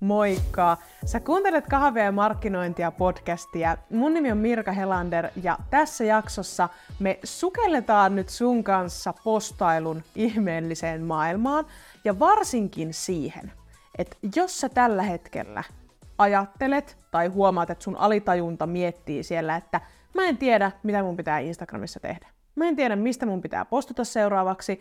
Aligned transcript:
Moikka! 0.00 0.76
Sä 1.04 1.20
kuuntelet 1.20 1.66
kahvia 1.66 2.04
ja 2.04 2.12
markkinointia 2.12 2.90
podcastia. 2.90 3.76
Mun 3.90 4.14
nimi 4.14 4.32
on 4.32 4.38
Mirka 4.38 4.72
Helander 4.72 5.28
ja 5.42 5.58
tässä 5.70 6.04
jaksossa 6.04 6.68
me 6.98 7.18
sukelletaan 7.24 8.16
nyt 8.16 8.28
sun 8.28 8.64
kanssa 8.64 9.14
postailun 9.24 10.02
ihmeelliseen 10.14 11.02
maailmaan 11.02 11.66
ja 12.04 12.18
varsinkin 12.18 12.94
siihen, 12.94 13.52
että 13.98 14.16
jos 14.36 14.60
sä 14.60 14.68
tällä 14.68 15.02
hetkellä 15.02 15.64
ajattelet 16.18 16.96
tai 17.10 17.26
huomaat, 17.26 17.70
että 17.70 17.84
sun 17.84 17.96
alitajunta 17.96 18.66
miettii 18.66 19.22
siellä, 19.22 19.56
että 19.56 19.80
mä 20.14 20.24
en 20.24 20.36
tiedä, 20.36 20.72
mitä 20.82 21.02
mun 21.02 21.16
pitää 21.16 21.38
Instagramissa 21.38 22.00
tehdä. 22.00 22.28
Mä 22.54 22.68
en 22.68 22.76
tiedä, 22.76 22.96
mistä 22.96 23.26
mun 23.26 23.42
pitää 23.42 23.64
postata 23.64 24.04
seuraavaksi. 24.04 24.80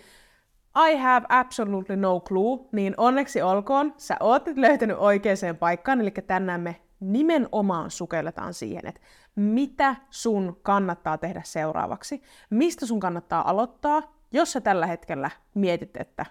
I 0.78 0.96
have 0.96 1.25
absolutely 1.30 1.96
no 1.96 2.20
clue, 2.20 2.68
niin 2.71 2.93
onneksi 2.98 3.41
olkoon, 3.41 3.93
sä 3.98 4.18
oot 4.20 4.46
nyt 4.46 4.57
löytänyt 4.57 4.98
oikeaan 5.00 5.57
paikkaan, 5.60 6.02
eli 6.02 6.11
tänään 6.11 6.61
me 6.61 6.75
nimenomaan 7.00 7.92
sukelletaan 7.92 8.54
siihen, 8.54 8.88
että 8.88 9.02
mitä 9.36 9.96
sun 10.10 10.60
kannattaa 10.64 11.18
tehdä 11.18 11.42
seuraavaksi, 11.46 12.21
mistä 12.50 12.86
sun 12.86 13.00
kannattaa 13.00 13.50
aloittaa, 13.50 14.18
jos 14.32 14.52
sä 14.52 14.61
tällä 14.61 14.88
hetkellä 14.88 15.32
mietit, 15.54 15.97
että 15.97 16.25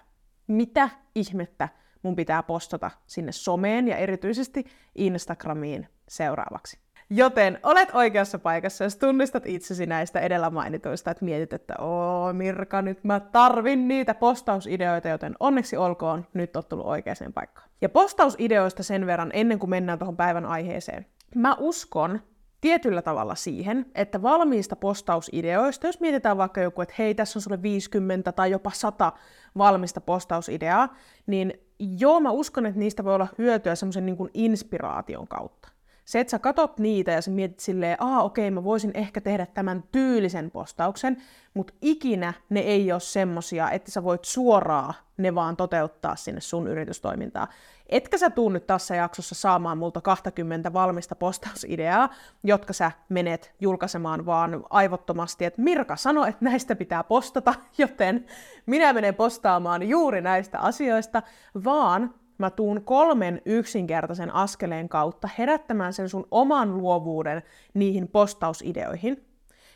mitä 0.47 0.89
ihmettä 1.15 1.69
mun 2.03 2.15
pitää 2.15 2.43
postata 2.43 2.91
sinne 3.07 3.31
someen 3.31 3.87
ja 3.87 3.97
erityisesti 3.97 4.65
Instagramiin 4.95 5.87
seuraavaksi. 6.07 6.86
Joten 7.09 7.59
olet 7.63 7.89
oikeassa 7.93 8.39
paikassa, 8.39 8.83
jos 8.83 8.95
tunnistat 8.95 9.45
itsesi 9.45 9.85
näistä 9.85 10.19
edellä 10.19 10.49
mainituista, 10.49 11.11
että 11.11 11.25
mietit, 11.25 11.53
että 11.53 11.73
oo 11.79 12.33
Mirka, 12.33 12.81
nyt 12.81 13.03
mä 13.03 13.19
tarvin 13.19 13.87
niitä 13.87 14.13
postausideoita, 14.13 15.07
joten 15.09 15.35
onneksi 15.39 15.77
olkoon, 15.77 16.25
nyt 16.33 16.55
oot 16.55 16.69
tullut 16.69 16.85
oikeaan 16.85 17.33
paikkaan. 17.33 17.69
Ja 17.81 17.89
postausideoista 17.89 18.83
sen 18.83 19.05
verran, 19.05 19.31
ennen 19.33 19.59
kuin 19.59 19.69
mennään 19.69 19.99
tuohon 19.99 20.17
päivän 20.17 20.45
aiheeseen. 20.45 21.05
Mä 21.35 21.55
uskon 21.59 22.19
tietyllä 22.61 23.01
tavalla 23.01 23.35
siihen, 23.35 23.85
että 23.95 24.21
valmiista 24.21 24.75
postausideoista, 24.75 25.87
jos 25.87 25.99
mietitään 25.99 26.37
vaikka 26.37 26.61
joku, 26.61 26.81
että 26.81 26.95
hei, 26.97 27.15
tässä 27.15 27.39
on 27.39 27.41
sulle 27.41 27.61
50 27.61 28.31
tai 28.31 28.51
jopa 28.51 28.71
100 28.73 29.11
valmista 29.57 30.01
postausideaa, 30.01 30.95
niin 31.27 31.53
joo, 31.79 32.19
mä 32.19 32.31
uskon, 32.31 32.65
että 32.65 32.79
niistä 32.79 33.03
voi 33.03 33.15
olla 33.15 33.27
hyötyä 33.37 33.75
semmoisen 33.75 34.05
niin 34.05 34.17
inspiraation 34.33 35.27
kautta. 35.27 35.76
Se, 36.07 36.19
että 36.19 36.31
sä 36.31 36.39
katot 36.39 36.79
niitä 36.79 37.11
ja 37.11 37.21
sä 37.21 37.31
mietit 37.31 37.59
silleen, 37.59 37.97
aa 37.99 38.23
okei, 38.23 38.51
mä 38.51 38.63
voisin 38.63 38.91
ehkä 38.93 39.21
tehdä 39.21 39.45
tämän 39.45 39.83
tyylisen 39.91 40.51
postauksen, 40.51 41.17
mutta 41.53 41.73
ikinä 41.81 42.33
ne 42.49 42.59
ei 42.59 42.91
ole 42.91 42.99
semmosia, 42.99 43.71
että 43.71 43.91
sä 43.91 44.03
voit 44.03 44.25
suoraan 44.25 44.93
ne 45.17 45.35
vaan 45.35 45.57
toteuttaa 45.57 46.15
sinne 46.15 46.41
sun 46.41 46.67
yritystoimintaa. 46.67 47.47
Etkä 47.89 48.17
sä 48.17 48.29
tuu 48.29 48.49
nyt 48.49 48.67
tässä 48.67 48.95
jaksossa 48.95 49.35
saamaan 49.35 49.77
multa 49.77 50.01
20 50.01 50.73
valmista 50.73 51.15
postausideaa, 51.15 52.09
jotka 52.43 52.73
sä 52.73 52.91
menet 53.09 53.55
julkaisemaan 53.59 54.25
vaan 54.25 54.63
aivottomasti, 54.69 55.45
että 55.45 55.61
Mirka 55.61 55.95
sanoi, 55.95 56.29
että 56.29 56.45
näistä 56.45 56.75
pitää 56.75 57.03
postata, 57.03 57.53
joten 57.77 58.25
minä 58.65 58.93
menen 58.93 59.15
postaamaan 59.15 59.89
juuri 59.89 60.21
näistä 60.21 60.59
asioista, 60.59 61.21
vaan 61.63 62.13
mä 62.37 62.49
tuun 62.49 62.83
kolmen 62.83 63.41
yksinkertaisen 63.45 64.33
askeleen 64.33 64.89
kautta 64.89 65.29
herättämään 65.37 65.93
sen 65.93 66.09
sun 66.09 66.27
oman 66.31 66.77
luovuuden 66.77 67.43
niihin 67.73 68.07
postausideoihin, 68.07 69.25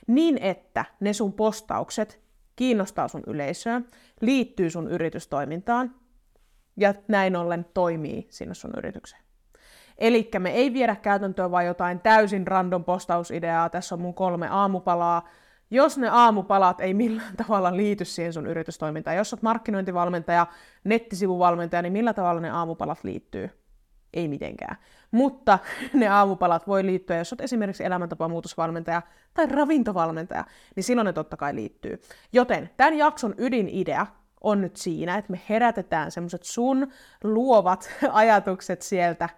niin 0.07 0.37
että 0.37 0.85
ne 0.99 1.13
sun 1.13 1.33
postaukset 1.33 2.21
kiinnostaa 2.55 3.07
sun 3.07 3.23
yleisöä, 3.27 3.81
liittyy 4.21 4.69
sun 4.69 4.87
yritystoimintaan 4.87 5.95
ja 6.77 6.93
näin 7.07 7.35
ollen 7.35 7.65
toimii 7.73 8.27
sinne 8.29 8.53
sun 8.53 8.71
yritykseen. 8.77 9.21
Eli 9.97 10.29
me 10.39 10.51
ei 10.51 10.73
viedä 10.73 10.95
käytäntöön 10.95 11.51
vain 11.51 11.67
jotain 11.67 11.99
täysin 11.99 12.47
random 12.47 12.83
postausideaa, 12.83 13.69
tässä 13.69 13.95
on 13.95 14.01
mun 14.01 14.13
kolme 14.13 14.47
aamupalaa, 14.47 15.27
jos 15.71 15.97
ne 15.97 16.09
aamupalat 16.09 16.81
ei 16.81 16.93
millään 16.93 17.37
tavalla 17.43 17.77
liity 17.77 18.05
siihen 18.05 18.33
sun 18.33 18.47
yritystoimintaan, 18.47 19.17
jos 19.17 19.33
olet 19.33 19.43
markkinointivalmentaja, 19.43 20.47
nettisivuvalmentaja, 20.83 21.81
niin 21.81 21.93
millä 21.93 22.13
tavalla 22.13 22.41
ne 22.41 22.49
aamupalat 22.49 23.03
liittyy? 23.03 23.49
Ei 24.13 24.27
mitenkään. 24.27 24.77
Mutta 25.11 25.59
ne 25.93 26.07
aamupalat 26.07 26.67
voi 26.67 26.85
liittyä, 26.85 27.17
jos 27.17 27.33
olet 27.33 27.41
esimerkiksi 27.41 27.83
elämäntapamuutosvalmentaja 27.83 29.01
tai 29.33 29.45
ravintovalmentaja, 29.45 30.45
niin 30.75 30.83
silloin 30.83 31.05
ne 31.05 31.13
totta 31.13 31.37
kai 31.37 31.55
liittyy. 31.55 32.01
Joten 32.33 32.69
tämän 32.77 32.97
jakson 32.97 33.35
ydinidea 33.37 34.07
on 34.41 34.61
nyt 34.61 34.75
siinä, 34.75 35.17
että 35.17 35.31
me 35.31 35.41
herätetään 35.49 36.11
semmoiset 36.11 36.43
sun 36.43 36.91
luovat 37.23 37.89
ajatukset 38.11 38.81
sieltä 38.81 39.29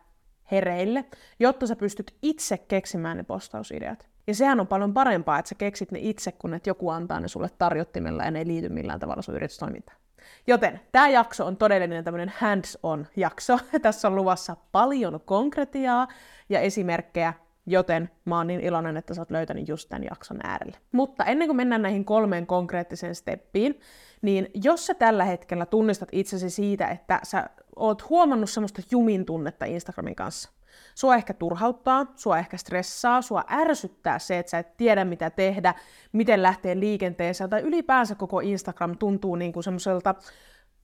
hereille, 0.51 1.05
jotta 1.39 1.67
sä 1.67 1.75
pystyt 1.75 2.15
itse 2.21 2.57
keksimään 2.57 3.17
ne 3.17 3.23
postausideat. 3.23 4.12
Ja 4.27 4.35
sehän 4.35 4.59
on 4.59 4.67
paljon 4.67 4.93
parempaa, 4.93 5.39
että 5.39 5.49
sä 5.49 5.55
keksit 5.55 5.91
ne 5.91 5.99
itse, 6.01 6.31
kun 6.31 6.53
että 6.53 6.69
joku 6.69 6.89
antaa 6.89 7.19
ne 7.19 7.27
sulle 7.27 7.49
tarjottimella 7.57 8.23
ja 8.23 8.31
ne 8.31 8.39
ei 8.39 8.47
liity 8.47 8.69
millään 8.69 8.99
tavalla 8.99 9.21
sun 9.21 9.35
yritystoimintaan. 9.35 9.97
Joten 10.47 10.79
tämä 10.91 11.09
jakso 11.09 11.45
on 11.45 11.57
todellinen 11.57 12.03
tämmöinen 12.03 12.33
hands-on 12.37 13.07
jakso. 13.15 13.59
Tässä 13.81 14.07
on 14.07 14.15
luvassa 14.15 14.57
paljon 14.71 15.19
konkretiaa 15.25 16.07
ja 16.49 16.59
esimerkkejä, 16.59 17.33
joten 17.65 18.09
mä 18.25 18.37
oon 18.37 18.47
niin 18.47 18.59
iloinen, 18.59 18.97
että 18.97 19.13
sä 19.13 19.21
oot 19.21 19.31
löytänyt 19.31 19.67
just 19.67 19.89
tämän 19.89 20.03
jakson 20.03 20.39
äärelle. 20.43 20.77
Mutta 20.91 21.25
ennen 21.25 21.47
kuin 21.47 21.57
mennään 21.57 21.81
näihin 21.81 22.05
kolmeen 22.05 22.47
konkreettiseen 22.47 23.15
steppiin, 23.15 23.79
niin 24.21 24.47
jos 24.53 24.85
sä 24.85 24.93
tällä 24.93 25.23
hetkellä 25.23 25.65
tunnistat 25.65 26.09
itsesi 26.11 26.49
siitä, 26.49 26.87
että 26.87 27.19
sä 27.23 27.49
oot 27.75 28.09
huomannut 28.09 28.49
semmoista 28.49 28.81
jumin 28.91 29.25
tunnetta 29.25 29.65
Instagramin 29.65 30.15
kanssa, 30.15 30.49
Sua 30.95 31.15
ehkä 31.15 31.33
turhauttaa, 31.33 32.05
sua 32.15 32.37
ehkä 32.37 32.57
stressaa, 32.57 33.21
sua 33.21 33.43
ärsyttää 33.51 34.19
se, 34.19 34.39
että 34.39 34.49
sä 34.49 34.59
et 34.59 34.77
tiedä 34.77 35.05
mitä 35.05 35.29
tehdä, 35.29 35.73
miten 36.11 36.43
lähtee 36.43 36.79
liikenteeseen, 36.79 37.49
tai 37.49 37.61
ylipäänsä 37.61 38.15
koko 38.15 38.39
Instagram 38.39 38.97
tuntuu 38.97 39.35
niin 39.35 39.53
kuin 39.53 39.63
semmoiselta 39.63 40.15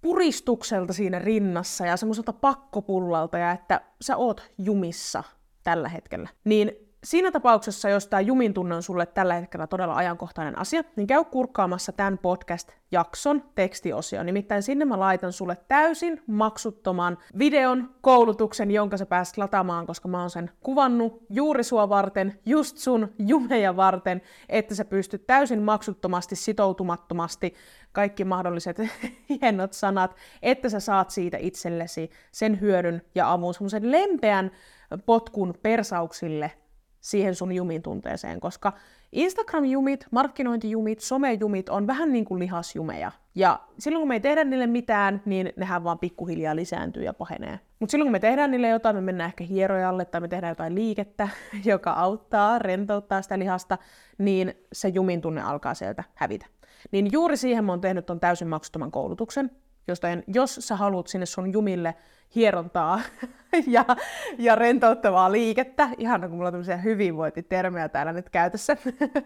puristukselta 0.01 0.94
siinä 0.94 1.19
rinnassa 1.19 1.85
ja 1.85 1.97
semmoiselta 1.97 2.33
pakkopullalta, 2.33 3.38
ja 3.38 3.51
että 3.51 3.81
sä 4.01 4.17
oot 4.17 4.51
jumissa 4.57 5.23
tällä 5.63 5.89
hetkellä. 5.89 6.29
Niin 6.44 6.88
Siinä 7.03 7.31
tapauksessa, 7.31 7.89
jos 7.89 8.07
tämä 8.07 8.21
Jumin 8.21 8.53
tunne 8.53 8.75
on 8.75 8.83
sulle 8.83 9.05
tällä 9.05 9.33
hetkellä 9.33 9.67
todella 9.67 9.95
ajankohtainen 9.95 10.57
asia, 10.57 10.83
niin 10.95 11.07
käy 11.07 11.23
kurkkaamassa 11.23 11.91
tämän 11.91 12.17
podcast-jakson 12.17 13.43
tekstiosio. 13.55 14.23
Nimittäin 14.23 14.63
sinne 14.63 14.85
mä 14.85 14.99
laitan 14.99 15.33
sulle 15.33 15.57
täysin 15.67 16.21
maksuttoman 16.27 17.17
videon, 17.37 17.89
koulutuksen, 18.01 18.71
jonka 18.71 18.97
sä 18.97 19.05
pääset 19.05 19.37
lataamaan, 19.37 19.87
koska 19.87 20.07
mä 20.07 20.19
oon 20.19 20.29
sen 20.29 20.51
kuvannut 20.59 21.25
juuri 21.29 21.63
sua 21.63 21.89
varten, 21.89 22.39
just 22.45 22.77
sun 22.77 23.13
jumeja 23.19 23.75
varten, 23.75 24.21
että 24.49 24.75
sä 24.75 24.85
pystyt 24.85 25.27
täysin 25.27 25.61
maksuttomasti, 25.61 26.35
sitoutumattomasti, 26.35 27.53
kaikki 27.91 28.25
mahdolliset 28.25 28.77
hienot 29.29 29.73
sanat, 29.73 30.16
että 30.41 30.69
sä 30.69 30.79
saat 30.79 31.09
siitä 31.09 31.37
itsellesi 31.37 32.09
sen 32.31 32.61
hyödyn 32.61 33.01
ja 33.16 33.31
avun, 33.31 33.53
semmoisen 33.53 33.91
lempeän 33.91 34.51
potkun 35.05 35.53
persauksille 35.63 36.51
siihen 37.01 37.35
sun 37.35 37.51
jumin 37.51 37.81
tunteeseen, 37.81 38.39
koska 38.39 38.73
Instagram-jumit, 39.11 40.05
markkinointijumit, 40.11 40.99
somejumit 40.99 41.69
on 41.69 41.87
vähän 41.87 42.11
niin 42.11 42.25
kuin 42.25 42.39
lihasjumeja. 42.39 43.11
Ja 43.35 43.59
silloin 43.79 44.01
kun 44.01 44.07
me 44.07 44.15
ei 44.15 44.19
tehdä 44.19 44.43
niille 44.43 44.67
mitään, 44.67 45.21
niin 45.25 45.53
nehän 45.55 45.83
vaan 45.83 45.99
pikkuhiljaa 45.99 46.55
lisääntyy 46.55 47.03
ja 47.03 47.13
pahenee. 47.13 47.59
Mutta 47.79 47.91
silloin 47.91 48.05
kun 48.05 48.11
me 48.11 48.19
tehdään 48.19 48.51
niille 48.51 48.67
jotain, 48.67 48.95
me 48.95 49.01
mennään 49.01 49.27
ehkä 49.27 49.43
hierojalle 49.43 50.05
tai 50.05 50.21
me 50.21 50.27
tehdään 50.27 50.51
jotain 50.51 50.75
liikettä, 50.75 51.29
joka 51.65 51.91
auttaa, 51.91 52.59
rentouttaa 52.59 53.21
sitä 53.21 53.39
lihasta, 53.39 53.77
niin 54.17 54.53
se 54.73 54.87
jumin 54.87 55.21
tunne 55.21 55.41
alkaa 55.41 55.73
sieltä 55.73 56.03
hävitä. 56.16 56.45
Niin 56.91 57.09
juuri 57.11 57.37
siihen 57.37 57.66
mä 57.66 57.71
oon 57.71 57.81
tehnyt 57.81 58.05
ton 58.05 58.19
täysin 58.19 58.47
maksuttoman 58.47 58.91
koulutuksen, 58.91 59.51
josta 59.91 60.07
jos 60.27 60.55
sä 60.55 60.75
haluat 60.75 61.07
sinne 61.07 61.25
sun 61.25 61.53
jumille 61.53 61.95
hierontaa 62.35 63.01
ja, 63.67 63.85
ja 64.38 64.55
rentouttavaa 64.55 65.31
liikettä, 65.31 65.90
ihan 65.97 66.22
kun 66.22 66.31
mulla 66.31 66.47
on 66.47 66.53
tämmöisiä 66.53 66.78
hyvinvointitermejä 66.78 67.90
täällä 67.90 68.14
nyt 68.14 68.29
käytössä, 68.29 68.78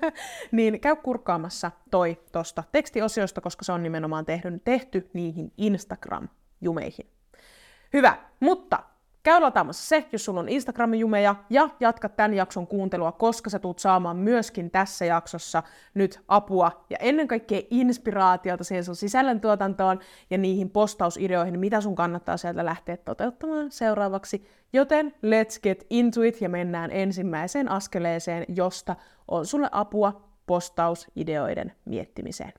niin 0.51 0.79
käy 0.79 0.95
kurkkaamassa 0.95 1.71
toi 1.91 2.21
tosta 2.31 2.63
tekstiosiosta, 2.71 3.41
koska 3.41 3.65
se 3.65 3.71
on 3.71 3.83
nimenomaan 3.83 4.25
tehty, 4.25 4.61
tehty 4.63 5.09
niihin 5.13 5.51
Instagram-jumeihin. 5.57 7.07
Hyvä, 7.93 8.17
mutta 8.39 8.83
Käy 9.23 9.41
lataamassa 9.41 9.87
se, 9.87 10.05
jos 10.11 10.25
sulla 10.25 10.39
on 10.39 10.49
Instagram-jumeja, 10.49 11.35
ja 11.49 11.69
jatka 11.79 12.09
tämän 12.09 12.33
jakson 12.33 12.67
kuuntelua, 12.67 13.11
koska 13.11 13.49
sä 13.49 13.59
tulet 13.59 13.79
saamaan 13.79 14.17
myöskin 14.17 14.71
tässä 14.71 15.05
jaksossa 15.05 15.63
nyt 15.93 16.19
apua 16.27 16.85
ja 16.89 16.97
ennen 16.99 17.27
kaikkea 17.27 17.61
inspiraatiota 17.69 18.63
siihen 18.63 18.83
sun 18.83 18.95
sisällöntuotantoon 18.95 19.99
ja 20.29 20.37
niihin 20.37 20.69
postausideoihin, 20.69 21.59
mitä 21.59 21.81
sun 21.81 21.95
kannattaa 21.95 22.37
sieltä 22.37 22.65
lähteä 22.65 22.97
toteuttamaan 22.97 23.71
seuraavaksi. 23.71 24.47
Joten 24.73 25.07
let's 25.07 25.59
get 25.63 25.85
into 25.89 26.21
it 26.21 26.41
ja 26.41 26.49
mennään 26.49 26.91
ensimmäiseen 26.91 27.71
askeleeseen, 27.71 28.45
josta 28.47 28.95
on 29.27 29.45
sulle 29.45 29.69
apua 29.71 30.29
postausideoiden 30.45 31.71
miettimiseen. 31.85 32.53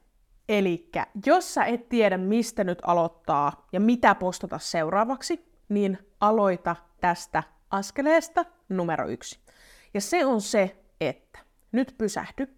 Eli 0.48 0.90
jos 1.26 1.54
sä 1.54 1.64
et 1.64 1.88
tiedä, 1.88 2.18
mistä 2.18 2.64
nyt 2.64 2.78
aloittaa 2.82 3.66
ja 3.72 3.80
mitä 3.80 4.14
postata 4.14 4.58
seuraavaksi, 4.58 5.54
niin 5.68 5.98
aloita 6.28 6.76
tästä 7.00 7.42
askeleesta 7.70 8.44
numero 8.68 9.08
yksi. 9.08 9.40
Ja 9.94 10.00
se 10.00 10.26
on 10.26 10.40
se, 10.40 10.76
että 11.00 11.38
nyt 11.72 11.94
pysähdy 11.98 12.56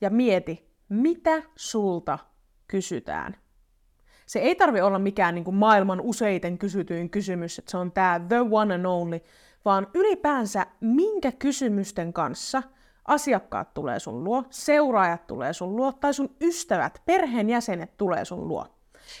ja 0.00 0.10
mieti, 0.10 0.70
mitä 0.88 1.42
sulta 1.56 2.18
kysytään. 2.68 3.36
Se 4.26 4.38
ei 4.38 4.54
tarvi 4.54 4.80
olla 4.80 4.98
mikään 4.98 5.34
niin 5.34 5.44
kuin 5.44 5.54
maailman 5.54 6.00
useiten 6.00 6.58
kysytyin 6.58 7.10
kysymys, 7.10 7.58
että 7.58 7.70
se 7.70 7.76
on 7.76 7.92
tämä 7.92 8.20
the 8.28 8.40
one 8.50 8.74
and 8.74 8.84
only, 8.84 9.20
vaan 9.64 9.86
ylipäänsä 9.94 10.66
minkä 10.80 11.32
kysymysten 11.32 12.12
kanssa 12.12 12.62
asiakkaat 13.04 13.74
tulee 13.74 13.98
sun 13.98 14.24
luo, 14.24 14.44
seuraajat 14.50 15.26
tulee 15.26 15.52
sun 15.52 15.76
luo, 15.76 15.92
tai 15.92 16.14
sun 16.14 16.36
ystävät, 16.40 17.02
perheenjäsenet 17.06 17.96
tulee 17.96 18.24
sun 18.24 18.48
luo. 18.48 18.75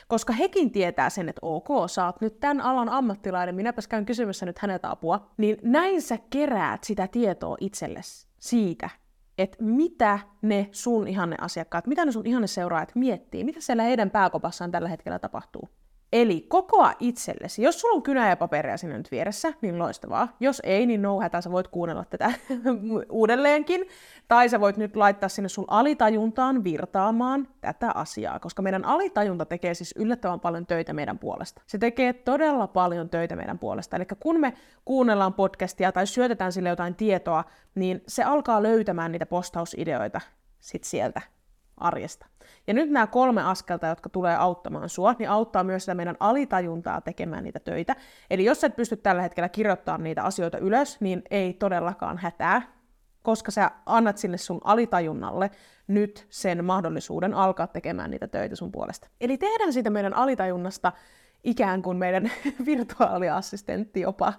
Koska 0.08 0.32
hekin 0.32 0.70
tietää 0.70 1.10
sen, 1.10 1.28
että 1.28 1.38
ok, 1.42 1.68
sä 1.86 2.06
oot 2.06 2.20
nyt 2.20 2.40
tämän 2.40 2.60
alan 2.60 2.88
ammattilainen, 2.88 3.54
minäpäs 3.54 3.88
käyn 3.88 4.06
kysymässä 4.06 4.46
nyt 4.46 4.58
häneltä 4.58 4.90
apua, 4.90 5.30
niin 5.36 5.56
näin 5.62 6.02
sä 6.02 6.18
keräät 6.30 6.84
sitä 6.84 7.08
tietoa 7.08 7.56
itsellesi 7.60 8.26
siitä, 8.38 8.90
että 9.38 9.56
mitä 9.60 10.18
ne 10.42 10.68
sun 10.72 11.08
ihanne 11.08 11.36
asiakkaat, 11.40 11.86
mitä 11.86 12.04
ne 12.04 12.12
sun 12.12 12.26
ihanne 12.26 12.46
seuraajat 12.46 12.94
miettii, 12.94 13.44
mitä 13.44 13.60
siellä 13.60 13.82
heidän 13.82 14.10
pääkopassaan 14.10 14.70
tällä 14.70 14.88
hetkellä 14.88 15.18
tapahtuu. 15.18 15.68
Eli 16.12 16.46
kokoa 16.48 16.92
itsellesi. 17.00 17.62
Jos 17.62 17.80
sulla 17.80 17.94
on 17.94 18.02
kynä 18.02 18.28
ja 18.28 18.36
paperia 18.36 18.76
sinne 18.76 18.98
nyt 18.98 19.10
vieressä, 19.10 19.52
niin 19.60 19.78
loistavaa. 19.78 20.28
Jos 20.40 20.62
ei, 20.64 20.86
niin 20.86 21.02
no 21.02 21.20
hätä, 21.20 21.40
sä 21.40 21.50
voit 21.50 21.68
kuunnella 21.68 22.04
tätä 22.04 22.32
uudelleenkin. 23.10 23.88
Tai 24.28 24.48
sä 24.48 24.60
voit 24.60 24.76
nyt 24.76 24.96
laittaa 24.96 25.28
sinne 25.28 25.48
sun 25.48 25.64
alitajuntaan 25.68 26.64
virtaamaan 26.64 27.48
tätä 27.60 27.90
asiaa, 27.94 28.38
koska 28.38 28.62
meidän 28.62 28.84
alitajunta 28.84 29.44
tekee 29.44 29.74
siis 29.74 29.94
yllättävän 29.96 30.40
paljon 30.40 30.66
töitä 30.66 30.92
meidän 30.92 31.18
puolesta. 31.18 31.62
Se 31.66 31.78
tekee 31.78 32.12
todella 32.12 32.66
paljon 32.66 33.08
töitä 33.08 33.36
meidän 33.36 33.58
puolesta. 33.58 33.96
Eli 33.96 34.04
kun 34.20 34.40
me 34.40 34.52
kuunnellaan 34.84 35.34
podcastia 35.34 35.92
tai 35.92 36.06
syötetään 36.06 36.52
sille 36.52 36.68
jotain 36.68 36.94
tietoa, 36.94 37.44
niin 37.74 38.02
se 38.08 38.22
alkaa 38.24 38.62
löytämään 38.62 39.12
niitä 39.12 39.26
postausideoita 39.26 40.20
sit 40.60 40.84
sieltä 40.84 41.20
arjesta. 41.76 42.26
Ja 42.66 42.74
nyt 42.74 42.90
nämä 42.90 43.06
kolme 43.06 43.42
askelta, 43.42 43.86
jotka 43.86 44.08
tulee 44.08 44.36
auttamaan 44.36 44.88
sua, 44.88 45.14
niin 45.18 45.30
auttaa 45.30 45.64
myös 45.64 45.82
sitä 45.82 45.94
meidän 45.94 46.16
alitajuntaa 46.20 47.00
tekemään 47.00 47.44
niitä 47.44 47.60
töitä. 47.60 47.96
Eli 48.30 48.44
jos 48.44 48.64
et 48.64 48.76
pysty 48.76 48.96
tällä 48.96 49.22
hetkellä 49.22 49.48
kirjoittamaan 49.48 50.02
niitä 50.02 50.22
asioita 50.22 50.58
ylös, 50.58 51.00
niin 51.00 51.22
ei 51.30 51.52
todellakaan 51.52 52.18
hätää, 52.18 52.62
koska 53.22 53.50
sä 53.50 53.70
annat 53.86 54.18
sinne 54.18 54.38
sun 54.38 54.60
alitajunnalle 54.64 55.50
nyt 55.86 56.26
sen 56.30 56.64
mahdollisuuden 56.64 57.34
alkaa 57.34 57.66
tekemään 57.66 58.10
niitä 58.10 58.28
töitä 58.28 58.56
sun 58.56 58.72
puolesta. 58.72 59.08
Eli 59.20 59.38
tehdään 59.38 59.72
siitä 59.72 59.90
meidän 59.90 60.14
alitajunnasta 60.14 60.92
ikään 61.46 61.82
kuin 61.82 61.96
meidän 61.96 62.30
virtuaaliassistentti 62.66 64.00
jopa, 64.00 64.32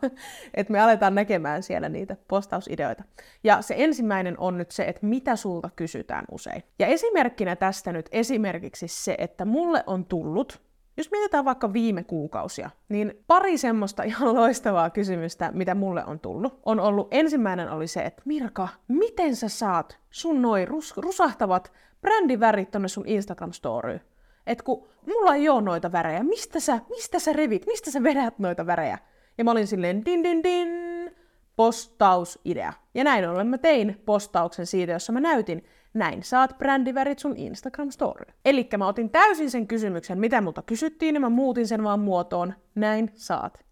että 0.53 0.73
me 0.73 0.79
aletaan 0.79 1.15
näkemään 1.15 1.63
siellä 1.63 1.89
niitä 1.89 2.17
postausideoita. 2.27 3.03
Ja 3.43 3.61
se 3.61 3.75
ensimmäinen 3.77 4.39
on 4.39 4.57
nyt 4.57 4.71
se, 4.71 4.83
että 4.83 5.05
mitä 5.05 5.35
sulta 5.35 5.69
kysytään 5.75 6.25
usein. 6.31 6.63
Ja 6.79 6.87
esimerkkinä 6.87 7.55
tästä 7.55 7.91
nyt 7.91 8.09
esimerkiksi 8.11 8.87
se, 8.87 9.15
että 9.17 9.45
mulle 9.45 9.83
on 9.87 10.05
tullut, 10.05 10.61
jos 10.97 11.11
mietitään 11.11 11.45
vaikka 11.45 11.73
viime 11.73 12.03
kuukausia, 12.03 12.69
niin 12.89 13.23
pari 13.27 13.57
semmoista 13.57 14.03
ihan 14.11 14.33
loistavaa 14.35 14.89
kysymystä, 14.89 15.51
mitä 15.53 15.75
mulle 15.75 16.05
on 16.05 16.19
tullut, 16.19 16.59
on 16.65 16.79
ollut, 16.79 17.07
ensimmäinen 17.11 17.69
oli 17.69 17.87
se, 17.87 18.01
että 18.01 18.21
Mirka, 18.25 18.67
miten 18.87 19.35
sä 19.35 19.49
saat 19.49 19.97
sun 20.09 20.41
noin 20.41 20.67
rus- 20.67 20.97
rusahtavat 20.97 21.71
brändivärit 22.01 22.71
tonne 22.71 22.87
sun 22.87 23.05
Instagram-storyyn? 23.07 23.99
että 24.47 24.63
kun 24.63 24.87
mulla 25.07 25.35
ei 25.35 25.49
ole 25.49 25.61
noita 25.61 25.91
värejä, 25.91 26.23
mistä 26.23 26.59
sä, 26.59 26.79
mistä 26.89 27.19
sä 27.19 27.33
revit, 27.33 27.65
mistä 27.65 27.91
sä 27.91 28.03
vedät 28.03 28.39
noita 28.39 28.65
värejä? 28.65 28.97
Ja 29.37 29.43
mä 29.43 29.51
olin 29.51 29.67
silleen 29.67 30.05
din 30.05 30.23
din 30.23 30.43
din, 30.43 30.69
postausidea. 31.55 32.73
Ja 32.93 33.03
näin 33.03 33.29
ollen 33.29 33.47
mä 33.47 33.57
tein 33.57 34.01
postauksen 34.05 34.65
siitä, 34.65 34.91
jossa 34.93 35.13
mä 35.13 35.19
näytin, 35.19 35.65
näin 35.93 36.23
saat 36.23 36.57
brändivärit 36.57 37.19
sun 37.19 37.37
Instagram 37.37 37.91
story. 37.91 38.25
Eli 38.45 38.69
mä 38.77 38.87
otin 38.87 39.09
täysin 39.09 39.51
sen 39.51 39.67
kysymyksen, 39.67 40.19
mitä 40.19 40.41
multa 40.41 40.61
kysyttiin, 40.61 41.15
ja 41.15 41.21
mä 41.21 41.29
muutin 41.29 41.67
sen 41.67 41.83
vaan 41.83 41.99
muotoon, 41.99 42.53
näin 42.75 43.11
saat. 43.15 43.65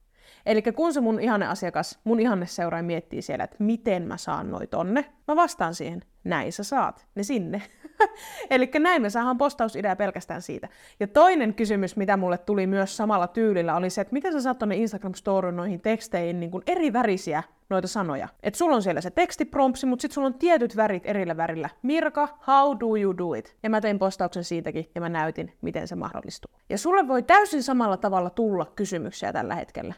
Eli 0.46 0.62
kun 0.62 0.94
se 0.94 1.02
mun 1.02 1.20
ihanne 1.20 1.48
asiakas, 1.48 2.00
mun 2.04 2.20
ihanne 2.20 2.46
seuraaja 2.46 2.84
miettii 2.84 3.22
siellä, 3.22 3.44
että 3.44 3.56
miten 3.60 4.08
mä 4.08 4.18
saan 4.18 4.50
noi 4.52 4.68
tonne, 4.68 5.06
mä 5.28 5.36
vastaan 5.36 5.76
siihen, 5.76 6.02
näin 6.24 6.54
sä 6.54 6.64
saat 6.64 7.08
ne 7.16 7.24
sinne. 7.24 7.62
Eli 8.50 8.72
näin 8.80 9.02
me 9.02 9.10
saadaan 9.10 9.38
postausidea 9.38 9.96
pelkästään 9.96 10.42
siitä. 10.42 10.70
Ja 11.00 11.08
toinen 11.08 11.54
kysymys, 11.54 11.96
mitä 11.96 12.18
mulle 12.18 12.38
tuli 12.38 12.68
myös 12.68 12.98
samalla 12.98 13.28
tyylillä, 13.28 13.76
oli 13.76 13.90
se, 13.90 14.02
että 14.02 14.14
miten 14.14 14.34
sä 14.34 14.42
saat 14.42 14.60
tonne 14.60 14.76
Instagram 14.76 15.14
Storyin 15.14 15.56
noihin 15.56 15.82
teksteihin 15.82 16.40
niin 16.40 16.52
eri 16.68 16.94
värisiä 16.94 17.44
noita 17.70 17.88
sanoja. 17.88 18.28
Että 18.44 18.58
sulla 18.58 18.76
on 18.76 18.84
siellä 18.84 19.02
se 19.02 19.12
tekstiprompsi, 19.12 19.86
mutta 19.86 20.02
sitten 20.02 20.14
sulla 20.14 20.28
on 20.28 20.34
tietyt 20.34 20.76
värit 20.76 21.06
erillä 21.06 21.38
värillä. 21.38 21.70
Mirka, 21.82 22.38
how 22.48 22.80
do 22.80 22.98
you 22.98 23.18
do 23.18 23.34
it? 23.34 23.56
Ja 23.64 23.70
mä 23.70 23.82
tein 23.82 24.00
postauksen 24.00 24.44
siitäkin 24.44 24.90
ja 24.96 25.02
mä 25.02 25.10
näytin, 25.10 25.54
miten 25.62 25.88
se 25.88 25.96
mahdollistuu. 25.96 26.52
Ja 26.70 26.78
sulle 26.78 27.08
voi 27.08 27.24
täysin 27.24 27.64
samalla 27.64 27.98
tavalla 27.98 28.30
tulla 28.30 28.72
kysymyksiä 28.76 29.34
tällä 29.34 29.56
hetkellä. 29.56 29.94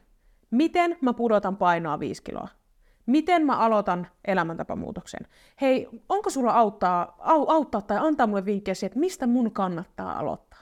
Miten 0.51 0.97
mä 1.01 1.13
pudotan 1.13 1.57
painoa 1.57 1.99
5 1.99 2.23
kiloa? 2.23 2.47
Miten 3.07 3.45
mä 3.45 3.57
aloitan 3.57 4.07
elämäntapamuutoksen? 4.25 5.27
Hei, 5.61 5.87
onko 6.09 6.29
sulla 6.29 6.51
auttaa, 6.51 7.15
au, 7.19 7.45
auttaa 7.49 7.81
tai 7.81 7.97
antaa 7.97 8.27
mulle 8.27 8.45
vinkkejä 8.45 8.75
siihen, 8.75 8.87
että 8.87 8.99
mistä 8.99 9.27
mun 9.27 9.51
kannattaa 9.51 10.19
aloittaa? 10.19 10.59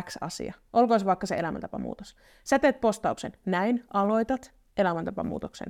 X 0.00 0.16
asia. 0.20 0.54
Olkoon 0.72 1.00
se 1.00 1.06
vaikka 1.06 1.26
se 1.26 1.34
elämäntapamuutos. 1.34 2.16
Sä 2.44 2.58
teet 2.58 2.80
postauksen. 2.80 3.32
Näin 3.44 3.84
aloitat 3.92 4.54
elämäntapamuutoksen. 4.76 5.68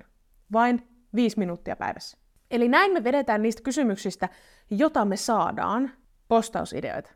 Vain 0.52 0.88
viisi 1.14 1.38
minuuttia 1.38 1.76
päivässä. 1.76 2.18
Eli 2.50 2.68
näin 2.68 2.92
me 2.92 3.04
vedetään 3.04 3.42
niistä 3.42 3.62
kysymyksistä, 3.62 4.28
jota 4.70 5.04
me 5.04 5.16
saadaan, 5.16 5.90
postausideoita. 6.28 7.10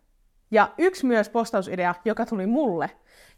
Ja 0.51 0.73
yksi 0.79 1.07
myös 1.07 1.29
postausidea, 1.29 1.95
joka 2.05 2.27
tuli 2.27 2.47
mulle, 2.47 2.91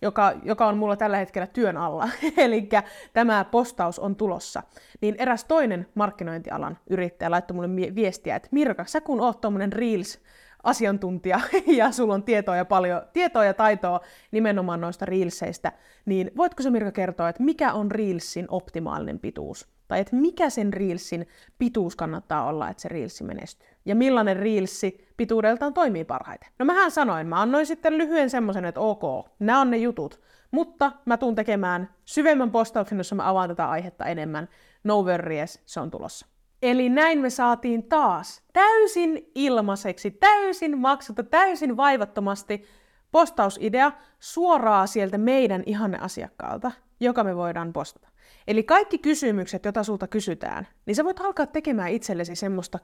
joka, 0.02 0.32
joka 0.43 0.66
on 0.66 0.78
mulla 0.78 0.96
tällä 0.96 1.16
hetkellä 1.16 1.46
työn 1.46 1.76
alla, 1.76 2.08
eli 2.37 2.69
tämä 3.12 3.44
postaus 3.44 3.99
on 3.99 4.16
tulossa, 4.16 4.62
niin 5.00 5.14
eräs 5.19 5.44
toinen 5.44 5.87
markkinointialan 5.94 6.78
yrittäjä 6.90 7.31
laittoi 7.31 7.55
mulle 7.55 7.94
viestiä, 7.94 8.37
että 8.37 8.49
Mirka, 8.52 8.84
sä 8.84 9.00
kun 9.00 9.20
oot 9.20 9.40
tuommoinen 9.40 9.72
Reels, 9.72 10.20
asiantuntija 10.62 11.40
ja 11.78 11.93
sulla 11.93 12.14
on 12.14 12.22
tietoa 12.22 12.56
ja 12.56 12.64
paljon 12.64 13.02
tietoa 13.12 13.44
ja 13.44 13.55
taitoa 13.55 14.00
nimenomaan 14.31 14.81
noista 14.81 15.05
reelseistä, 15.05 15.72
niin 16.06 16.31
voitko 16.37 16.62
sä 16.62 16.70
Mirka 16.70 16.93
kertoa, 16.93 17.28
että 17.28 17.43
mikä 17.43 17.72
on 17.72 17.90
reelsin 17.90 18.46
optimaalinen 18.49 19.19
pituus? 19.19 19.69
Tai 19.88 20.00
että 20.00 20.16
mikä 20.16 20.50
sen 20.50 20.72
reelsin 20.72 21.29
pituus 21.58 21.96
kannattaa 21.96 22.46
olla, 22.46 22.69
että 22.69 22.82
se 22.82 22.88
reelsi 22.88 23.24
menestyy? 23.24 23.69
Ja 23.89 23.95
millainen 23.95 24.37
reelsi 24.37 25.09
pituudeltaan 25.17 25.75
toimii 25.75 26.05
parhaiten? 26.05 26.53
No 26.59 26.65
mähän 26.65 26.91
sanoin, 26.91 27.27
mä 27.27 27.41
annoin 27.41 27.67
sitten 27.67 27.99
lyhyen 27.99 28.31
semmoisen, 28.31 28.65
että 28.65 28.81
ok, 28.81 29.29
nämä 29.39 29.61
on 29.61 29.71
ne 29.71 29.77
jutut, 29.77 30.21
mutta 30.51 30.93
mä 31.05 31.17
tuun 31.17 31.35
tekemään 31.35 31.89
syvemmän 32.05 32.51
postauksen, 32.51 32.99
jossa 32.99 33.15
mä 33.15 33.29
avaan 33.29 33.49
tätä 33.49 33.69
aihetta 33.69 34.05
enemmän. 34.05 34.49
No 34.85 35.03
worries, 35.03 35.63
se 35.67 35.81
on 35.81 35.91
tulossa. 35.91 36.27
Eli 36.63 36.89
näin 36.89 37.21
me 37.21 37.31
saatiin 37.31 37.89
taas 37.89 38.43
täysin 38.53 39.31
ilmaiseksi, 39.35 40.11
täysin 40.11 40.79
maksutta, 40.79 41.23
täysin 41.23 41.77
vaivattomasti 41.77 42.65
postausidea 43.13 43.93
suoraan 44.21 44.89
sieltä 44.89 45.19
meidän 45.19 45.63
ihanne 45.67 45.99
asiakkaalta, 45.99 46.73
joka 47.01 47.25
me 47.25 47.37
voidaan 47.37 47.73
postata. 47.73 48.09
Eli 48.49 48.63
kaikki 48.63 48.99
kysymykset, 48.99 49.65
joita 49.65 49.83
sulta 49.83 50.07
kysytään, 50.07 50.69
niin 50.87 50.95
sä 50.95 51.05
voit 51.05 51.21
alkaa 51.21 51.47
tekemään 51.47 51.91
itsellesi 51.91 52.35
semmoista 52.35 52.79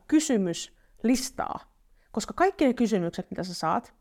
kysymyslistaa. 1.05 1.61
Koska 2.13 2.35
kaikki 2.35 2.67
ne 2.67 2.75
kysymykset, 2.75 3.31
mitä 3.31 3.45
sä 3.45 3.55
saat, 3.55 3.95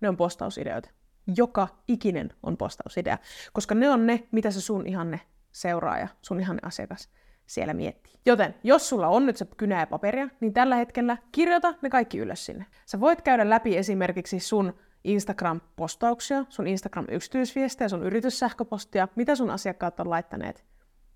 ne 0.00 0.08
on 0.08 0.16
postausideoita. 0.16 0.90
Joka 1.36 1.68
ikinen 1.88 2.30
on 2.42 2.56
postausidea. 2.56 3.18
Koska 3.52 3.74
ne 3.74 3.90
on 3.90 4.06
ne, 4.06 4.28
mitä 4.32 4.50
se 4.50 4.60
sun 4.60 4.86
ihanne 4.86 5.20
seuraaja, 5.52 6.08
sun 6.22 6.40
ihanne 6.40 6.60
asiakas 6.64 7.08
siellä 7.46 7.74
miettii. 7.74 8.12
Joten 8.26 8.54
jos 8.64 8.88
sulla 8.88 9.08
on 9.08 9.26
nyt 9.26 9.36
se 9.36 9.46
kynä 9.56 9.80
ja 9.80 9.86
paperia, 9.86 10.28
niin 10.40 10.52
tällä 10.52 10.76
hetkellä 10.76 11.16
kirjoita 11.32 11.74
ne 11.82 11.90
kaikki 11.90 12.18
ylös 12.18 12.46
sinne. 12.46 12.66
Sä 12.86 13.00
voit 13.00 13.22
käydä 13.22 13.50
läpi 13.50 13.76
esimerkiksi 13.76 14.40
sun 14.40 14.74
Instagram-postauksia, 15.04 16.44
sun 16.48 16.66
Instagram-yksityisviestejä, 16.66 17.88
sun 17.88 18.02
yrityssähköpostia, 18.02 19.08
mitä 19.16 19.34
sun 19.34 19.50
asiakkaat 19.50 20.00
on 20.00 20.10
laittaneet, 20.10 20.64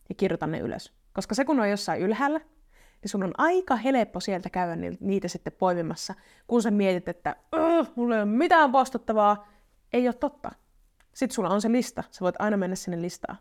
ja 0.08 0.14
kirjoita 0.14 0.46
ne 0.46 0.58
ylös. 0.58 0.92
Koska 1.12 1.34
se 1.34 1.44
kun 1.44 1.60
on 1.60 1.70
jossain 1.70 2.02
ylhäällä, 2.02 2.40
niin 3.06 3.10
sun 3.10 3.22
on 3.22 3.32
aika 3.38 3.76
helppo 3.76 4.20
sieltä 4.20 4.50
käydä 4.50 4.76
niitä 5.00 5.28
sitten 5.28 5.52
poimimassa, 5.52 6.14
kun 6.46 6.62
sä 6.62 6.70
mietit, 6.70 7.08
että 7.08 7.36
mulla 7.96 8.14
ei 8.14 8.22
ole 8.22 8.30
mitään 8.30 8.72
postattavaa, 8.72 9.48
ei 9.92 10.08
ole 10.08 10.14
totta. 10.14 10.50
Sitten 11.14 11.34
sulla 11.34 11.48
on 11.48 11.60
se 11.60 11.72
lista, 11.72 12.04
sä 12.10 12.20
voit 12.20 12.34
aina 12.38 12.56
mennä 12.56 12.76
sinne 12.76 13.02
listaan. 13.02 13.38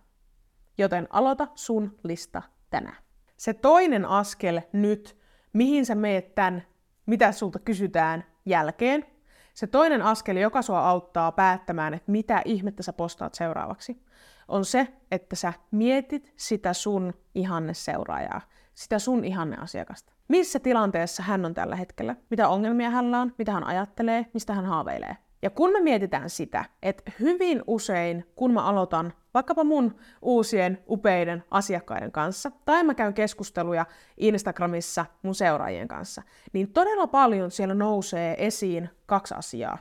Joten 0.77 1.07
aloita 1.09 1.47
sun 1.55 1.99
lista 2.03 2.41
tänään. 2.69 2.97
Se 3.37 3.53
toinen 3.53 4.05
askel 4.05 4.61
nyt, 4.73 5.17
mihin 5.53 5.85
sä 5.85 5.95
meet 5.95 6.35
tämän, 6.35 6.63
mitä 7.05 7.31
sulta 7.31 7.59
kysytään 7.59 8.23
jälkeen, 8.45 9.05
Se 9.53 9.67
toinen 9.67 10.01
askel, 10.01 10.37
joka 10.37 10.61
sua 10.61 10.89
auttaa 10.89 11.31
päättämään, 11.31 11.93
että 11.93 12.11
mitä 12.11 12.41
ihmettä 12.45 12.83
sä 12.83 12.93
postaat 12.93 13.33
seuraavaksi, 13.33 14.03
on 14.47 14.65
se, 14.65 14.87
että 15.11 15.35
sä 15.35 15.53
mietit 15.71 16.33
sitä 16.35 16.73
sun 16.73 17.13
ihanne 17.35 17.73
seuraajaa, 17.73 18.41
sitä 18.75 18.99
sun 18.99 19.25
ihanne 19.25 19.57
asiakasta. 19.57 20.13
Missä 20.27 20.59
tilanteessa 20.59 21.23
hän 21.23 21.45
on 21.45 21.53
tällä 21.53 21.75
hetkellä, 21.75 22.15
mitä 22.29 22.49
ongelmia 22.49 22.89
hänellä 22.89 23.21
on, 23.21 23.33
mitä 23.37 23.51
hän 23.51 23.63
ajattelee, 23.63 24.25
mistä 24.33 24.53
hän 24.53 24.65
haaveilee. 24.65 25.17
Ja 25.41 25.49
kun 25.49 25.71
me 25.71 25.81
mietitään 25.81 26.29
sitä, 26.29 26.65
että 26.83 27.11
hyvin 27.19 27.63
usein, 27.67 28.25
kun 28.35 28.53
mä 28.53 28.63
aloitan 28.63 29.13
vaikkapa 29.33 29.63
mun 29.63 29.95
uusien 30.21 30.83
upeiden 30.89 31.43
asiakkaiden 31.51 32.11
kanssa, 32.11 32.51
tai 32.65 32.83
mä 32.83 32.93
käyn 32.93 33.13
keskusteluja 33.13 33.85
Instagramissa 34.17 35.05
mun 35.23 35.35
seuraajien 35.35 35.87
kanssa, 35.87 36.21
niin 36.53 36.73
todella 36.73 37.07
paljon 37.07 37.51
siellä 37.51 37.73
nousee 37.73 38.35
esiin 38.45 38.89
kaksi 39.05 39.33
asiaa. 39.33 39.77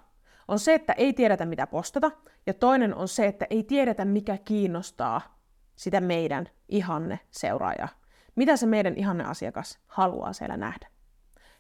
On 0.49 0.59
se, 0.59 0.75
että 0.75 0.93
ei 0.93 1.13
tiedetä 1.13 1.47
mitä 1.47 1.67
postata, 1.67 2.11
ja 2.47 2.55
toinen 2.55 2.95
on 2.95 3.09
se, 3.09 3.27
että 3.27 3.47
ei 3.51 3.63
tiedetä 3.63 4.05
mikä 4.05 4.39
kiinnostaa 4.45 5.39
sitä 5.77 6.01
meidän 6.01 6.49
ihanne 6.69 7.21
seuraajaa. 7.31 8.04
Mitä 8.37 8.57
se 8.57 8.67
meidän 8.67 8.95
ihanne 8.97 9.25
asiakas 9.25 9.79
haluaa 9.87 10.33
siellä 10.33 10.57
nähdä. 10.57 10.89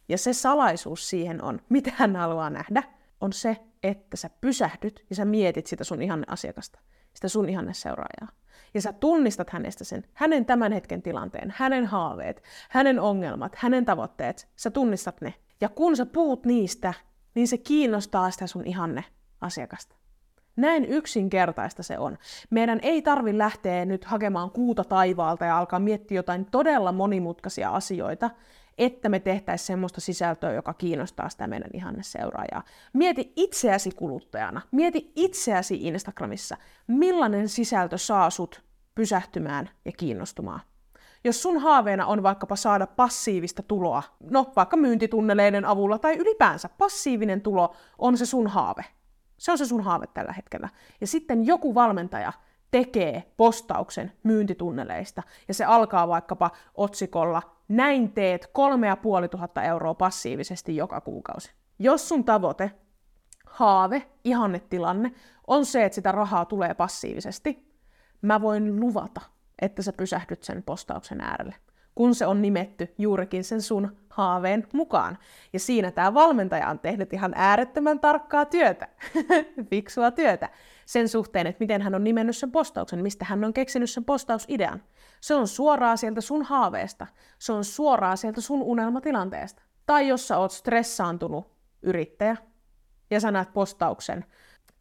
Ja 0.09 0.19
se 0.19 0.33
salaisuus 0.33 1.11
siihen 1.11 1.43
on, 1.43 1.61
mitä 1.69 1.93
hän 1.97 2.17
haluaa 2.17 2.51
nähdä, 2.51 2.83
on 3.21 3.33
se, 3.33 3.57
että 3.83 4.17
sä 4.17 4.31
pysähdyt 4.41 5.05
ja 5.11 5.17
sä 5.17 5.25
mietit 5.25 5.67
sitä 5.67 5.85
sun 5.85 6.03
ihanne 6.03 6.25
asiakasta, 6.29 6.79
sitä 7.15 7.29
sun 7.29 7.49
ihanne 7.49 7.75
seuraajaa. 7.75 8.29
Ja 8.75 8.81
sä 8.81 8.93
tunnistat 8.93 9.51
hänestä 9.51 9.85
sen, 9.85 10.05
hänen 10.15 10.45
tämän 10.45 10.73
hetken 10.73 11.03
tilanteen, 11.03 11.55
hänen 11.57 11.87
haaveet, 11.87 12.43
hänen 12.71 13.01
ongelmat, 13.01 13.57
hänen 13.57 13.85
tavoitteet. 13.85 14.49
Sä 14.57 14.71
tunnistat 14.71 15.21
ne. 15.21 15.35
Ja 15.61 15.69
kun 15.69 15.97
sä 15.97 16.07
puhut 16.07 16.47
niistä, 16.47 16.95
niin 17.35 17.49
se 17.49 17.59
kiinnostaa 17.59 18.31
sitä 18.31 18.47
sun 18.47 18.67
ihanne 18.67 19.05
asiakasta. 19.41 19.97
Näin 20.57 20.85
yksinkertaista 20.85 21.83
se 21.83 21.99
on. 21.99 22.19
Meidän 22.51 22.79
ei 22.83 23.03
tarvi 23.03 23.39
lähteä 23.39 23.85
nyt 23.85 24.05
hakemaan 24.05 24.51
kuuta 24.51 24.85
taivaalta 24.85 25.45
ja 25.45 25.59
alkaa 25.59 25.79
miettiä 25.79 26.19
jotain 26.19 26.47
todella 26.51 26.93
monimutkaisia 26.93 27.71
asioita, 27.71 28.31
että 28.79 29.09
me 29.09 29.21
tehtäisiin 29.21 29.67
semmoista 29.67 30.01
sisältöä, 30.01 30.53
joka 30.53 30.75
kiinnostaa 30.75 31.29
sitä 31.29 31.47
meidän 31.47 31.71
ihanne 31.73 32.03
seuraajaa. 32.03 32.63
Mieti 32.93 33.33
itseäsi 33.37 33.91
kuluttajana, 33.91 34.61
mieti 34.71 35.13
itseäsi 35.17 35.87
Instagramissa, 35.87 36.57
millainen 36.87 37.49
sisältö 37.49 37.99
saa 37.99 38.31
sut 38.31 38.63
pysähtymään 38.95 39.71
ja 39.85 39.93
kiinnostumaan. 39.93 40.61
Jos 41.25 41.43
sun 41.43 41.59
haaveena 41.59 42.07
on 42.07 42.23
vaikkapa 42.23 42.57
saada 42.57 42.87
passiivista 42.87 43.63
tuloa, 43.63 44.03
no 44.31 44.53
vaikka 44.57 44.77
myyntitunneleiden 44.77 45.65
avulla 45.65 45.99
tai 45.99 46.17
ylipäänsä 46.17 46.69
passiivinen 46.79 47.41
tulo 47.41 47.75
on 47.99 48.17
se 48.17 48.27
sun 48.27 48.47
haave. 48.47 48.85
Se 49.39 49.53
on 49.53 49.59
se 49.59 49.67
sun 49.67 49.85
haave 49.85 50.07
tällä 50.07 50.33
hetkellä. 50.33 50.69
Ja 51.01 51.07
sitten 51.07 51.47
joku 51.47 51.75
valmentaja 51.75 52.33
tekee 52.71 53.33
postauksen 53.37 54.13
myyntitunneleista 54.23 55.23
ja 55.49 55.55
se 55.55 55.65
alkaa 55.65 56.09
vaikkapa 56.09 56.51
otsikolla 56.75 57.43
näin 57.69 58.13
teet 58.13 58.47
3500 58.53 59.65
euroa 59.65 59.95
passiivisesti 59.95 60.77
joka 60.77 61.01
kuukausi. 61.01 61.53
Jos 61.79 62.09
sun 62.09 62.25
tavoite, 62.25 62.71
haave, 63.47 64.11
ihannetilanne 64.25 65.13
on 65.47 65.67
se, 65.67 65.85
että 65.85 65.95
sitä 65.95 66.13
rahaa 66.13 66.45
tulee 66.45 66.75
passiivisesti, 66.75 67.75
mä 68.23 68.41
voin 68.41 68.81
luvata, 68.81 69.21
että 69.63 69.83
sä 69.83 69.93
pysähdyt 69.93 70.43
sen 70.43 70.63
postauksen 70.63 71.21
äärelle, 71.21 71.55
kun 71.95 72.15
se 72.15 72.27
on 72.27 72.43
nimetty 72.43 72.95
juurikin 72.99 73.45
sen 73.45 73.63
sun 73.63 73.97
haaveen 74.09 74.67
mukaan. 74.73 75.19
Ja 75.53 75.59
siinä 75.59 75.91
tämä 75.91 76.15
valmentaja 76.15 76.69
on 76.69 76.79
tehnyt 76.79 77.13
ihan 77.13 77.33
äärettömän 77.37 78.01
tarkkaa 78.01 78.45
työtä, 78.45 78.89
fiksua 79.71 80.11
työtä, 80.11 80.49
sen 80.87 81.09
suhteen, 81.09 81.47
että 81.47 81.63
miten 81.65 81.83
hän 81.83 81.95
on 81.95 82.05
nimennyt 82.05 82.37
sen 82.37 82.53
postauksen, 82.53 83.03
mistä 83.03 83.25
hän 83.25 83.45
on 83.45 83.53
keksinyt 83.53 83.91
sen 83.91 84.05
postausidean. 84.05 84.83
Se 85.21 85.35
on 85.35 85.49
suoraa 85.49 85.97
sieltä 85.97 86.21
sun 86.21 86.43
haaveesta, 86.43 87.07
se 87.39 87.53
on 87.53 87.65
suoraa 87.65 88.17
sieltä 88.17 88.41
sun 88.41 88.63
unelmatilanteesta. 88.63 89.63
Tai 89.87 90.09
jos 90.09 90.29
sä 90.29 90.39
oot 90.39 90.53
stressaantunut 90.53 91.47
yrittäjä, 91.83 92.37
ja 93.11 93.21
sä 93.21 93.31
näet 93.31 93.53
postauksen, 93.53 94.25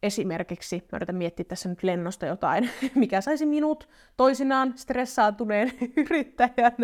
esimerkiksi, 0.04 0.84
mä 0.92 0.96
yritän 0.96 1.16
miettiä 1.16 1.44
tässä 1.44 1.68
nyt 1.68 1.82
lennosta 1.82 2.26
jotain, 2.26 2.70
mikä 2.94 3.20
saisi 3.20 3.46
minut 3.46 3.88
toisinaan 4.16 4.72
stressaantuneen 4.76 5.72
yrittäjän 6.10 6.76